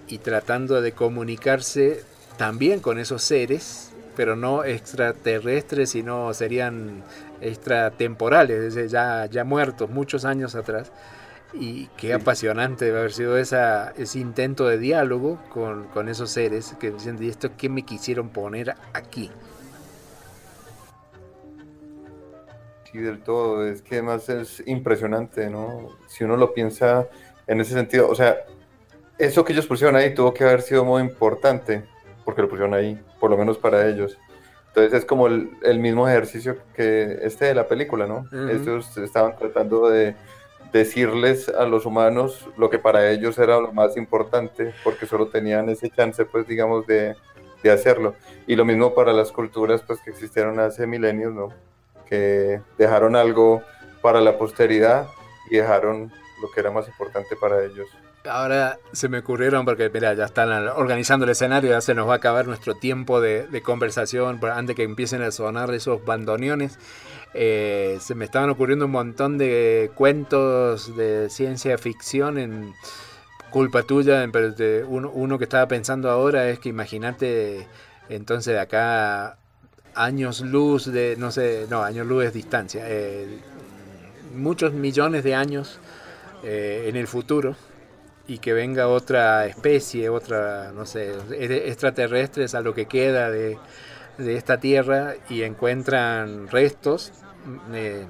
y 0.09 0.19
tratando 0.19 0.81
de 0.81 0.93
comunicarse 0.93 2.03
también 2.39 2.81
con 2.81 2.99
esos 2.99 3.23
seres 3.23 3.95
pero 4.17 4.37
no 4.37 4.65
extraterrestres, 4.65 5.91
sino 5.91 6.33
serían 6.35 7.03
extratemporales, 7.41 8.75
ya, 8.91 9.27
ya 9.27 9.45
muertos 9.45 9.91
muchos 9.91 10.25
años 10.25 10.55
atrás. 10.55 10.93
Y 11.53 11.87
qué 11.97 12.15
apasionante 12.15 12.87
debe 12.87 12.99
haber 12.99 13.13
sido 13.13 13.39
esa, 13.39 13.93
ese 13.97 14.19
intento 14.19 14.67
de 14.67 14.79
diálogo 14.79 15.41
con, 15.51 15.85
con 15.89 16.09
esos 16.09 16.31
seres 16.31 16.75
que 16.81 16.91
dicen, 16.91 17.17
¿y 17.23 17.29
esto 17.29 17.51
qué 17.57 17.69
me 17.69 17.83
quisieron 17.83 18.31
poner 18.31 18.75
aquí? 18.93 19.31
Sí, 22.91 22.99
del 22.99 23.21
todo. 23.23 23.67
Es 23.67 23.83
que 23.83 23.97
además 23.97 24.29
es 24.29 24.63
impresionante, 24.67 25.49
¿no? 25.49 25.91
Si 26.09 26.25
uno 26.25 26.37
lo 26.37 26.53
piensa 26.55 27.07
en 27.47 27.61
ese 27.61 27.75
sentido, 27.75 28.09
o 28.09 28.15
sea, 28.17 28.37
eso 29.19 29.45
que 29.45 29.53
ellos 29.53 29.67
pusieron 29.67 29.95
ahí 29.95 30.13
tuvo 30.13 30.35
que 30.35 30.45
haber 30.45 30.63
sido 30.63 30.85
muy 30.85 31.03
importante, 31.03 31.85
porque 32.25 32.43
lo 32.43 32.49
pusieron 32.49 32.75
ahí, 32.75 33.01
por 33.21 33.31
lo 33.31 33.37
menos 33.37 33.59
para 33.59 33.87
ellos. 33.87 34.19
Entonces 34.75 34.93
es 34.93 35.05
como 35.05 35.29
el, 35.29 35.51
el 35.63 35.79
mismo 35.79 36.09
ejercicio 36.09 36.57
que 36.75 37.21
este 37.23 37.45
de 37.45 37.55
la 37.55 37.69
película, 37.69 38.09
¿no? 38.09 38.27
Ellos 38.51 38.97
estaban 38.99 39.37
tratando 39.37 39.89
de 39.89 40.17
decirles 40.73 41.49
a 41.49 41.65
los 41.65 41.87
humanos 41.87 42.49
lo 42.57 42.69
que 42.71 42.81
para 42.81 43.09
ellos 43.09 43.39
era 43.39 43.61
lo 43.61 43.73
más 43.73 43.97
importante, 43.97 44.75
porque 44.83 45.07
solo 45.07 45.29
tenían 45.29 45.69
ese 45.69 45.91
chance, 45.91 46.25
pues, 46.25 46.49
digamos, 46.49 46.89
de, 46.89 47.15
de 47.63 47.71
hacerlo. 47.71 48.17
Y 48.49 48.57
lo 48.57 48.65
mismo 48.65 48.95
para 48.95 49.13
las 49.13 49.31
culturas, 49.31 49.81
pues, 49.87 50.01
que 50.01 50.11
existieron 50.11 50.59
hace 50.59 50.89
milenios, 50.89 51.33
¿no? 51.33 51.51
Que 52.09 52.61
dejaron 52.77 53.15
algo 53.15 53.63
para 54.03 54.21
la 54.21 54.37
posteridad 54.37 55.07
y 55.53 55.59
dejaron 55.59 56.11
lo 56.43 56.51
que 56.51 56.59
era 56.59 56.73
más 56.73 56.89
importante 56.89 57.37
para 57.37 57.65
ellos. 57.65 57.87
Ahora 58.27 58.79
se 58.93 59.11
me 59.11 59.19
ocurrieron 59.19 59.67
porque, 59.67 59.91
mira, 59.93 60.15
ya 60.15 60.25
están 60.25 60.51
organizando 60.69 61.25
el 61.25 61.33
escenario, 61.33 61.71
ya 61.71 61.83
se 61.83 61.95
nos 61.95 62.09
va 62.09 62.15
a 62.15 62.17
acabar 62.17 62.47
nuestro 62.47 62.75
tiempo 62.75 63.21
de, 63.21 63.47
de 63.47 63.61
conversación 63.61 64.41
antes 64.43 64.75
que 64.75 64.83
empiecen 64.83 65.21
a 65.21 65.31
sonar 65.31 65.73
esos 65.75 66.03
bandoneones. 66.05 66.79
Eh, 67.35 67.99
se 68.01 68.15
me 68.15 68.25
estaban 68.25 68.49
ocurriendo 68.49 68.87
un 68.87 68.93
montón 68.93 69.37
de 69.37 69.91
cuentos 69.95 70.97
de 70.97 71.29
ciencia 71.29 71.77
ficción 71.77 72.39
en 72.39 72.73
culpa 73.51 73.83
tuya, 73.83 74.27
pero 74.33 74.53
de 74.53 74.85
uno, 74.85 75.11
uno, 75.13 75.37
que 75.37 75.45
estaba 75.45 75.69
pensando 75.69 76.11
ahora 76.11 76.49
es 76.49 76.61
que 76.61 76.71
imagínate 76.71 77.67
entonces 78.09 78.55
de 78.55 78.61
acá 78.61 79.37
años 79.95 80.41
luz 80.41 80.87
de, 80.87 81.17
no 81.19 81.31
sé, 81.31 81.67
no, 81.69 81.83
años 81.83 82.07
luz 82.07 82.25
es 82.25 82.33
distancia, 82.33 82.85
eh, 82.87 83.39
muchos 84.35 84.73
millones 84.73 85.25
de 85.25 85.35
años 85.35 85.79
eh, 86.43 86.87
en 86.89 86.97
el 86.97 87.07
futuro 87.07 87.55
y 88.27 88.39
que 88.39 88.53
venga 88.53 88.89
otra 88.89 89.47
especie, 89.47 90.09
otra, 90.09 90.73
no 90.73 90.87
sé, 90.87 91.13
extraterrestres 91.69 92.55
a 92.55 92.61
lo 92.61 92.75
que 92.75 92.87
queda 92.87 93.31
de, 93.31 93.59
de 94.19 94.37
esta 94.37 94.59
tierra 94.59 95.15
y 95.29 95.43
encuentran 95.43 96.49
restos 96.49 97.13
eh, 97.73 98.07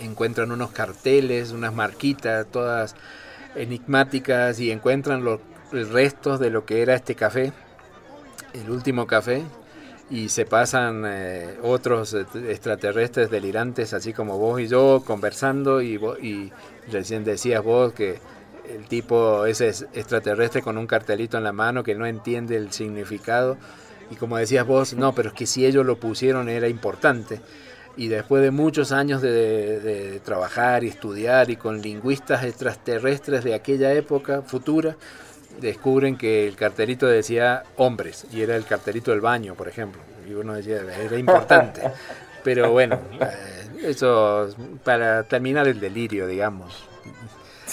encuentran 0.00 0.52
unos 0.52 0.70
carteles, 0.70 1.52
unas 1.52 1.74
marquitas, 1.74 2.46
todas 2.46 2.94
enigmáticas 3.54 4.58
y 4.60 4.70
encuentran 4.70 5.24
los 5.24 5.40
restos 5.70 6.40
de 6.40 6.50
lo 6.50 6.64
que 6.64 6.82
era 6.82 6.94
este 6.94 7.14
café, 7.14 7.52
el 8.52 8.70
último 8.70 9.06
café, 9.06 9.42
y 10.10 10.28
se 10.28 10.44
pasan 10.44 11.04
eh, 11.06 11.56
otros 11.62 12.14
extraterrestres 12.14 13.30
delirantes, 13.30 13.94
así 13.94 14.12
como 14.12 14.38
vos 14.38 14.60
y 14.60 14.68
yo, 14.68 15.02
conversando, 15.04 15.80
y, 15.80 15.94
y 16.22 16.52
recién 16.90 17.24
decías 17.24 17.62
vos 17.62 17.92
que 17.92 18.18
el 18.68 18.86
tipo 18.86 19.46
ese 19.46 19.68
es 19.68 19.86
extraterrestre 19.92 20.62
con 20.62 20.78
un 20.78 20.86
cartelito 20.86 21.36
en 21.36 21.44
la 21.44 21.52
mano 21.52 21.82
que 21.84 21.94
no 21.94 22.06
entiende 22.06 22.56
el 22.56 22.72
significado, 22.72 23.56
y 24.10 24.16
como 24.16 24.36
decías 24.36 24.66
vos, 24.66 24.94
no, 24.94 25.14
pero 25.14 25.30
es 25.30 25.34
que 25.34 25.46
si 25.46 25.64
ellos 25.64 25.84
lo 25.84 25.96
pusieron 25.96 26.48
era 26.48 26.68
importante 26.68 27.40
y 27.96 28.08
después 28.08 28.42
de 28.42 28.50
muchos 28.50 28.92
años 28.92 29.22
de, 29.22 30.20
trabajar 30.24 30.84
y 30.84 30.88
estudiar 30.88 31.50
y 31.50 31.56
con 31.56 31.80
lingüistas 31.80 32.44
extraterrestres 32.44 33.44
de 33.44 33.54
aquella 33.54 33.92
época 33.92 34.42
futura, 34.42 34.96
descubren 35.60 36.16
que 36.16 36.48
el 36.48 36.56
cartelito 36.56 37.06
decía 37.06 37.62
hombres 37.76 38.26
y 38.32 38.42
era 38.42 38.56
el 38.56 38.64
cartelito 38.64 39.12
del 39.12 39.20
baño, 39.20 39.54
por 39.54 39.68
ejemplo. 39.68 40.00
Y 40.28 40.32
uno 40.32 40.54
decía, 40.54 40.80
era 41.00 41.18
importante. 41.18 41.82
Pero 42.42 42.72
bueno, 42.72 42.98
eh, 43.20 43.88
eso 43.88 44.48
para 44.82 45.22
terminar 45.22 45.68
el 45.68 45.78
delirio, 45.78 46.26
digamos. 46.26 46.93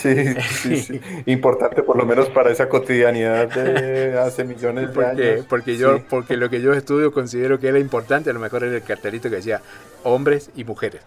Sí, 0.02 0.76
sí, 0.76 1.02
importante 1.28 1.84
por 1.84 1.96
lo 1.96 2.06
menos 2.06 2.30
para 2.30 2.50
esa 2.52 2.68
cotidianidad 2.68 3.48
de 3.50 4.18
hace 4.18 4.44
millones 4.44 4.94
de 4.94 5.06
años. 5.06 5.46
Porque 5.48 5.78
yo, 5.78 6.02
porque 6.10 6.38
lo 6.38 6.50
que 6.50 6.62
yo 6.62 6.74
estudio 6.74 7.12
considero 7.12 7.60
que 7.60 7.68
era 7.68 7.78
importante, 7.78 8.30
a 8.30 8.34
lo 8.34 8.40
mejor 8.40 8.64
era 8.64 8.76
el 8.76 8.84
cartelito 8.84 9.30
que 9.30 9.36
decía 9.38 9.62
hombres 10.04 10.50
y 10.56 10.64
mujeres. 10.64 11.02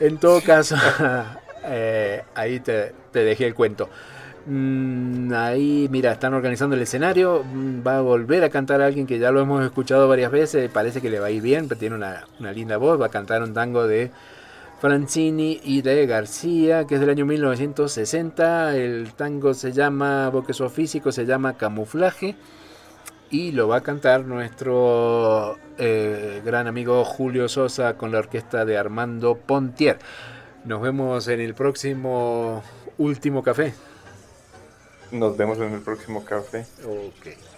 En 0.00 0.18
todo 0.18 0.40
caso, 0.40 0.76
eh, 1.64 2.22
ahí 2.34 2.60
te, 2.60 2.92
dejé 3.12 3.46
el 3.46 3.54
cuento. 3.54 3.88
Mm, 4.46 5.32
ahí, 5.34 5.88
mira, 5.90 6.12
están 6.12 6.32
organizando 6.32 6.76
el 6.76 6.82
escenario. 6.82 7.44
Mm, 7.44 7.86
va 7.86 7.98
a 7.98 8.00
volver 8.00 8.44
a 8.44 8.50
cantar 8.50 8.80
a 8.80 8.86
alguien 8.86 9.06
que 9.06 9.18
ya 9.18 9.30
lo 9.30 9.40
hemos 9.40 9.64
escuchado 9.64 10.08
varias 10.08 10.30
veces. 10.30 10.70
Parece 10.70 11.02
que 11.02 11.10
le 11.10 11.18
va 11.18 11.26
a 11.26 11.30
ir 11.30 11.42
bien, 11.42 11.68
pero 11.68 11.78
tiene 11.78 11.96
una, 11.96 12.24
una 12.40 12.52
linda 12.52 12.76
voz. 12.78 13.00
Va 13.00 13.06
a 13.06 13.10
cantar 13.10 13.42
un 13.42 13.52
tango 13.52 13.86
de 13.86 14.10
Francini 14.80 15.60
y 15.64 15.82
de 15.82 16.06
García, 16.06 16.86
que 16.86 16.94
es 16.94 17.00
del 17.00 17.10
año 17.10 17.24
1960. 17.26 18.76
El 18.76 19.12
tango 19.14 19.54
se 19.54 19.72
llama, 19.72 20.28
boqueso 20.28 20.68
físico, 20.68 21.12
se 21.12 21.24
llama 21.24 21.56
Camuflaje. 21.56 22.36
Y 23.30 23.52
lo 23.52 23.68
va 23.68 23.78
a 23.78 23.80
cantar 23.80 24.24
nuestro 24.24 25.58
eh, 25.78 26.42
gran 26.44 26.66
amigo 26.68 27.04
Julio 27.04 27.48
Sosa 27.48 27.96
con 27.96 28.12
la 28.12 28.18
orquesta 28.18 28.64
de 28.64 28.76
Armando 28.76 29.36
Pontier. 29.36 29.98
Nos 30.64 30.80
vemos 30.80 31.26
en 31.28 31.40
el 31.40 31.54
próximo 31.54 32.62
último 32.98 33.42
café. 33.42 33.74
Nos 35.10 35.36
vemos 35.36 35.58
en 35.58 35.72
el 35.72 35.80
próximo 35.80 36.24
café. 36.24 36.66
Ok. 36.84 37.55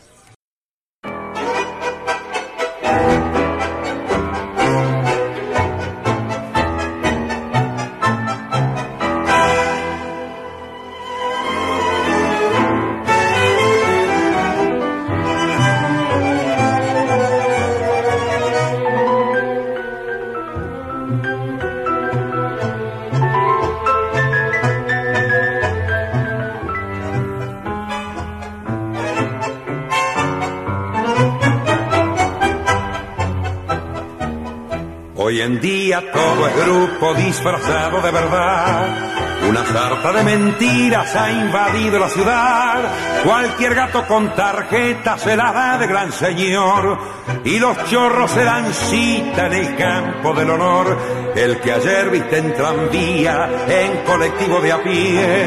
Día 35.89 36.13
todo 36.13 36.47
es 36.47 36.67
grupo 36.67 37.15
disfrazado 37.15 38.03
de 38.03 38.11
verdad. 38.11 39.49
Una 39.49 39.65
sarta 39.65 40.13
de 40.13 40.23
mentiras 40.23 41.17
ha 41.17 41.31
invadido 41.31 41.99
la 41.99 42.09
ciudad. 42.11 43.23
Cualquier 43.25 43.75
gato 43.75 44.07
con 44.07 44.35
tarjeta 44.35 45.17
se 45.17 45.35
la 45.35 45.51
da 45.51 45.79
de 45.79 45.87
gran 45.87 46.13
señor. 46.13 46.99
Y 47.43 47.59
los 47.59 47.83
chorros 47.87 48.31
se 48.31 48.45
dan 48.45 48.71
cita 48.75 49.47
en 49.47 49.53
el 49.55 49.77
campo 49.77 50.35
del 50.35 50.51
honor. 50.51 50.99
El 51.35 51.59
que 51.61 51.73
ayer 51.73 52.11
viste 52.11 52.37
en 52.37 52.53
tranvía, 52.53 53.49
en 53.69 54.05
colectivo 54.05 54.61
de 54.61 54.73
a 54.73 54.83
pie, 54.83 55.47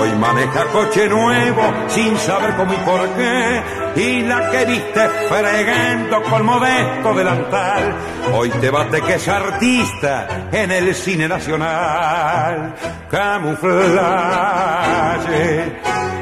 hoy 0.00 0.10
maneja 0.18 0.64
coche 0.72 1.08
nuevo 1.08 1.62
sin 1.86 2.16
saber 2.18 2.56
cómo 2.56 2.72
y 2.72 2.76
por 2.78 3.08
qué 3.10 3.62
y 3.96 4.22
la 4.22 4.50
que 4.50 4.64
viste 4.66 5.08
fregando 5.28 6.22
con 6.24 6.44
modesto 6.44 7.14
delantal, 7.14 7.96
hoy 8.34 8.50
te 8.50 8.70
bate 8.70 9.00
que 9.02 9.14
es 9.14 9.28
artista 9.28 10.48
en 10.52 10.70
el 10.70 10.94
cine 10.94 11.26
nacional. 11.28 12.74
Camuflaje, 13.10 14.20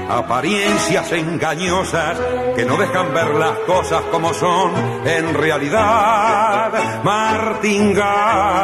apariencias 0.08 1.12
engañosas 1.12 2.18
que 2.56 2.64
no 2.64 2.76
dejan 2.76 3.12
ver 3.14 3.34
las 3.34 3.58
cosas 3.60 4.02
como 4.10 4.32
son 4.34 4.72
en 5.04 5.34
realidad, 5.34 6.72
martingadas 7.02 8.54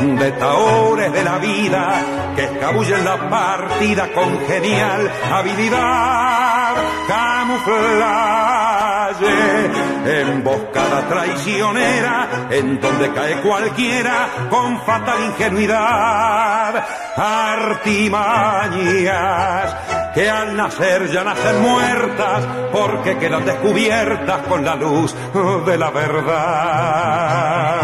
de 0.00 0.30
taores 0.32 1.10
de 1.12 1.24
la 1.24 1.38
vida 1.38 2.04
que 2.34 2.44
escabullen 2.44 3.02
la 3.04 3.30
partida 3.30 4.12
con 4.12 4.38
genial 4.46 5.10
habilidad. 5.32 6.74
Camuflaje, 7.08 8.10
emboscada 10.20 11.08
traicionera, 11.08 12.46
en 12.50 12.78
donde 12.78 13.10
cae 13.12 13.40
cualquiera 13.40 14.28
con 14.50 14.82
fatal 14.82 15.24
ingenuidad. 15.24 16.84
Artimañas 17.16 18.16
que 20.14 20.28
al 20.28 20.56
nacer 20.56 21.10
ya 21.10 21.24
nacen 21.24 21.62
muertas 21.62 22.44
porque 22.72 23.16
quedan 23.16 23.44
descubiertas 23.46 24.46
con 24.46 24.64
la 24.64 24.74
luz 24.74 25.14
de 25.66 25.78
la 25.78 25.90
verdad. 25.90 27.75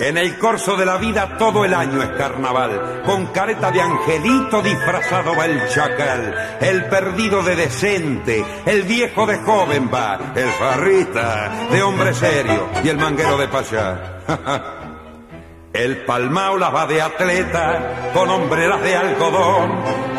En 0.00 0.18
el 0.18 0.38
corso 0.38 0.76
de 0.76 0.84
la 0.84 0.96
vida 0.96 1.38
todo 1.38 1.64
el 1.64 1.72
año 1.72 2.02
es 2.02 2.10
carnaval, 2.10 3.02
con 3.06 3.26
careta 3.26 3.70
de 3.70 3.80
angelito 3.80 4.60
disfrazado 4.60 5.36
va 5.36 5.46
el 5.46 5.68
chacal, 5.68 6.58
el 6.60 6.84
perdido 6.86 7.42
de 7.42 7.54
decente, 7.54 8.44
el 8.66 8.82
viejo 8.82 9.24
de 9.24 9.38
joven 9.38 9.88
va, 9.92 10.18
el 10.34 10.48
farrita 10.48 11.68
de 11.70 11.82
hombre 11.82 12.12
serio 12.12 12.68
y 12.82 12.88
el 12.88 12.98
manguero 12.98 13.38
de 13.38 13.48
payá. 13.48 14.20
El 15.74 16.04
palmao 16.04 16.56
la 16.56 16.70
va 16.70 16.86
de 16.86 17.02
atleta 17.02 18.12
con 18.14 18.30
hombreras 18.30 18.80
de 18.80 18.94
algodón, 18.94 19.72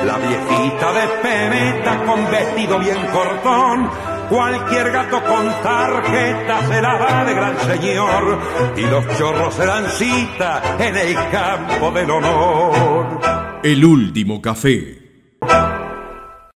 la 0.05 0.17
viejita 0.17 0.91
de 0.91 1.07
pemeta 1.23 2.03
con 2.03 2.29
vestido 2.29 2.77
bien 2.77 3.07
cortón, 3.07 3.89
Cualquier 4.29 4.91
gato 4.91 5.21
con 5.23 5.45
tarjeta 5.61 6.67
se 6.67 6.81
la 6.81 6.97
da 6.97 7.25
de 7.25 7.33
gran 7.33 7.59
señor 7.59 8.39
y 8.75 8.81
los 8.81 9.17
chorros 9.17 9.53
se 9.53 9.65
dan 9.65 9.87
cita 9.89 10.77
en 10.79 10.97
el 10.97 11.15
campo 11.29 11.91
del 11.91 12.09
honor. 12.09 13.19
El 13.63 13.85
último 13.85 14.41
café 14.41 14.94